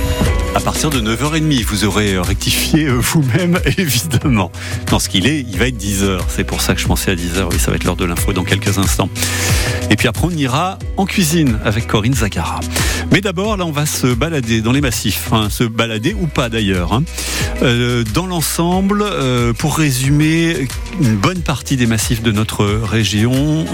À 0.58 0.60
partir 0.60 0.90
de 0.90 1.00
9h30, 1.00 1.64
vous 1.66 1.84
aurez 1.84 2.18
rectifié 2.18 2.86
euh, 2.86 2.94
vous-même, 2.98 3.60
évidemment. 3.78 4.50
Dans 4.90 4.98
ce 4.98 5.08
qu'il 5.08 5.28
est, 5.28 5.46
il 5.48 5.56
va 5.56 5.68
être 5.68 5.78
10h. 5.80 6.18
C'est 6.28 6.42
pour 6.42 6.60
ça 6.62 6.74
que 6.74 6.80
je 6.80 6.86
pensais 6.88 7.12
à 7.12 7.14
10h. 7.14 7.46
Oui, 7.52 7.60
ça 7.60 7.70
va 7.70 7.76
être 7.76 7.84
l'heure 7.84 7.94
de 7.94 8.04
l'info 8.04 8.32
dans 8.32 8.42
quelques 8.42 8.76
instants. 8.76 9.08
Et 9.88 9.94
puis 9.94 10.08
après, 10.08 10.26
on 10.26 10.30
ira 10.30 10.80
en 10.96 11.06
cuisine 11.06 11.60
avec 11.64 11.86
Corinne 11.86 12.12
Zagara. 12.14 12.58
Mais 13.12 13.20
d'abord, 13.20 13.56
là, 13.56 13.64
on 13.66 13.70
va 13.70 13.86
se 13.86 14.08
balader 14.08 14.60
dans 14.60 14.72
les 14.72 14.80
massifs. 14.80 15.28
Hein, 15.30 15.48
se 15.48 15.62
balader 15.62 16.16
ou 16.20 16.26
pas 16.26 16.48
d'ailleurs. 16.48 16.92
hein. 16.92 17.04
Euh, 17.62 18.02
dans 18.12 18.26
l'ensemble, 18.26 19.02
euh, 19.04 19.52
pour 19.52 19.78
résumer, 19.78 20.66
une 21.00 21.16
bonne 21.16 21.40
partie 21.40 21.76
des 21.76 21.86
massifs 21.86 22.20
de 22.22 22.32
notre 22.32 22.64
région, 22.66 23.64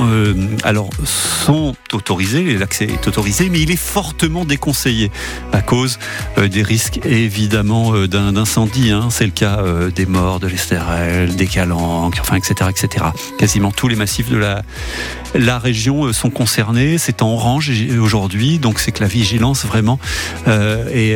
alors, 0.64 0.90
sont 1.04 1.74
autorisés. 1.94 2.58
L'accès 2.58 2.84
est 2.84 3.08
autorisé, 3.08 3.48
mais 3.48 3.60
il 3.60 3.70
est 3.70 3.76
fortement 3.76 4.44
déconseillé 4.44 5.10
à 5.52 5.62
cause 5.62 5.98
des 6.38 6.62
risques 6.62 6.73
évidemment 7.04 7.94
euh, 7.94 8.06
d'un- 8.08 8.32
d'incendie. 8.32 8.90
hein. 8.90 9.08
C'est 9.10 9.24
le 9.24 9.30
cas 9.30 9.58
euh, 9.58 9.90
des 9.90 10.06
morts, 10.06 10.40
de 10.40 10.46
l'Estérel, 10.46 11.36
des 11.36 11.46
Calanques, 11.46 12.18
enfin 12.20 12.36
etc., 12.36 12.70
etc. 12.70 13.06
Quasiment 13.38 13.72
tous 13.72 13.88
les 13.88 13.96
massifs 13.96 14.30
de 14.30 14.36
la, 14.36 15.58
région 15.58 16.04
euh, 16.04 16.12
sont 16.12 16.30
concernés. 16.30 16.98
C'est 16.98 17.22
en 17.22 17.32
orange 17.32 17.70
aujourd'hui, 18.00 18.58
donc 18.58 18.78
c'est 18.78 18.92
que 18.92 19.02
la 19.02 19.08
vigilance 19.08 19.64
vraiment 19.64 19.98
est, 20.46 21.14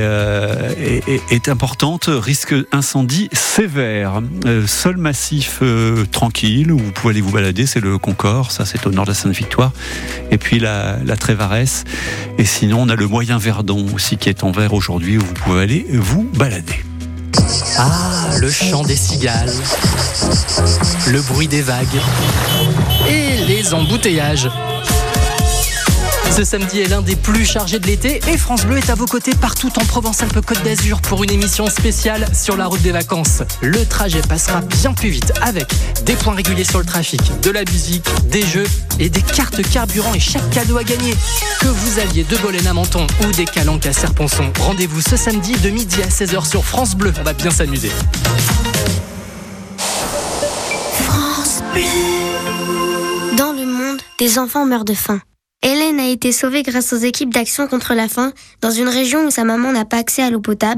importante. 1.49 2.09
Risque 2.09 2.55
incendie 2.73 3.29
sévère. 3.33 4.21
Seul 4.67 4.97
massif 4.97 5.63
tranquille 6.11 6.73
où 6.73 6.79
vous 6.79 6.93
pouvez 6.93 7.13
aller 7.13 7.21
vous 7.21 7.31
balader, 7.33 7.67
c'est 7.67 7.81
le 7.81 7.99
Concorde. 7.99 8.51
Ça, 8.51 8.65
c'est 8.65 8.87
au 8.87 8.91
nord 8.91 9.05
de 9.05 9.11
la 9.11 9.15
Sainte-Victoire. 9.15 9.73
Et 10.31 10.39
puis 10.39 10.59
la, 10.59 10.99
la. 11.05 11.17
Et 12.39 12.45
sinon, 12.45 12.83
on 12.83 12.89
a 12.89 12.95
le 12.95 13.07
Moyen 13.07 13.39
Verdon 13.39 13.87
aussi 13.95 14.17
qui 14.17 14.29
est 14.29 14.45
en 14.45 14.51
vert 14.51 14.73
aujourd'hui 14.73 15.19
où 15.19 15.21
vous 15.21 15.35
pouvez 15.35 15.48
aller 15.57 15.87
vous 15.89 16.25
balader. 16.35 16.85
Ah, 17.79 18.29
le 18.39 18.51
chant 18.51 18.83
des 18.83 18.97
cigales, 18.97 19.53
le 21.07 21.23
bruit 21.23 21.49
des 21.49 21.63
vagues 21.63 21.87
et 23.09 23.45
les 23.47 23.73
embouteillages. 23.73 24.49
Ce 26.39 26.45
samedi 26.45 26.79
est 26.79 26.87
l'un 26.87 27.03
des 27.03 27.17
plus 27.17 27.45
chargés 27.45 27.81
de 27.81 27.87
l'été 27.89 28.21
et 28.29 28.39
France 28.39 28.65
Bleu 28.65 28.79
est 28.79 28.91
à 28.91 28.95
vos 28.95 29.07
côtés 29.07 29.33
partout 29.35 29.73
en 29.77 29.85
Provence-Alpes-Côte 29.85 30.63
d'Azur 30.63 31.01
pour 31.01 31.25
une 31.25 31.33
émission 31.33 31.69
spéciale 31.69 32.29
sur 32.33 32.57
la 32.57 32.67
route 32.67 32.81
des 32.81 32.93
vacances. 32.93 33.43
Le 33.61 33.85
trajet 33.85 34.21
passera 34.21 34.61
bien 34.61 34.93
plus 34.93 35.09
vite 35.09 35.33
avec 35.43 35.67
des 36.05 36.15
points 36.15 36.37
réguliers 36.37 36.63
sur 36.63 36.79
le 36.79 36.85
trafic, 36.85 37.21
de 37.43 37.51
la 37.51 37.65
musique, 37.65 38.07
des 38.31 38.43
jeux 38.43 38.69
et 39.01 39.11
des 39.11 39.21
cartes 39.21 39.69
carburant 39.69 40.15
et 40.15 40.21
chaque 40.21 40.49
cadeau 40.51 40.79
à 40.79 40.85
gagner. 40.85 41.13
Que 41.59 41.67
vous 41.67 41.99
alliez 41.99 42.23
de 42.23 42.37
Bolène 42.37 42.69
à 42.69 42.73
Menton 42.73 43.05
ou 43.27 43.33
des 43.33 43.45
calanques 43.45 43.87
à 43.87 43.93
Serponçon, 43.93 44.53
rendez-vous 44.61 45.01
ce 45.01 45.17
samedi 45.17 45.55
de 45.55 45.71
midi 45.71 46.01
à 46.05 46.09
16h 46.09 46.49
sur 46.49 46.65
France 46.65 46.95
Bleu. 46.95 47.13
On 47.19 47.25
va 47.25 47.33
bien 47.33 47.51
s'amuser. 47.51 47.91
Dans 53.37 53.53
le 53.53 53.67
monde, 53.67 53.99
des 54.21 54.39
enfants 54.39 54.67
meurent 54.67 54.85
de 54.85 54.95
faim. 54.95 55.21
Hélène 55.61 55.99
a 55.99 56.07
été 56.07 56.31
sauvée 56.31 56.63
grâce 56.63 56.93
aux 56.93 56.99
équipes 56.99 57.35
d'action 57.35 57.67
contre 57.67 57.95
la 57.95 58.07
faim 58.07 58.33
dans 58.61 58.71
une 58.71 58.87
région 58.87 59.27
où 59.27 59.31
sa 59.31 59.43
maman 59.43 59.73
n'a 59.73 59.85
pas 59.85 59.97
accès 59.97 60.23
à 60.23 60.31
l'eau 60.31 60.39
potable 60.41 60.77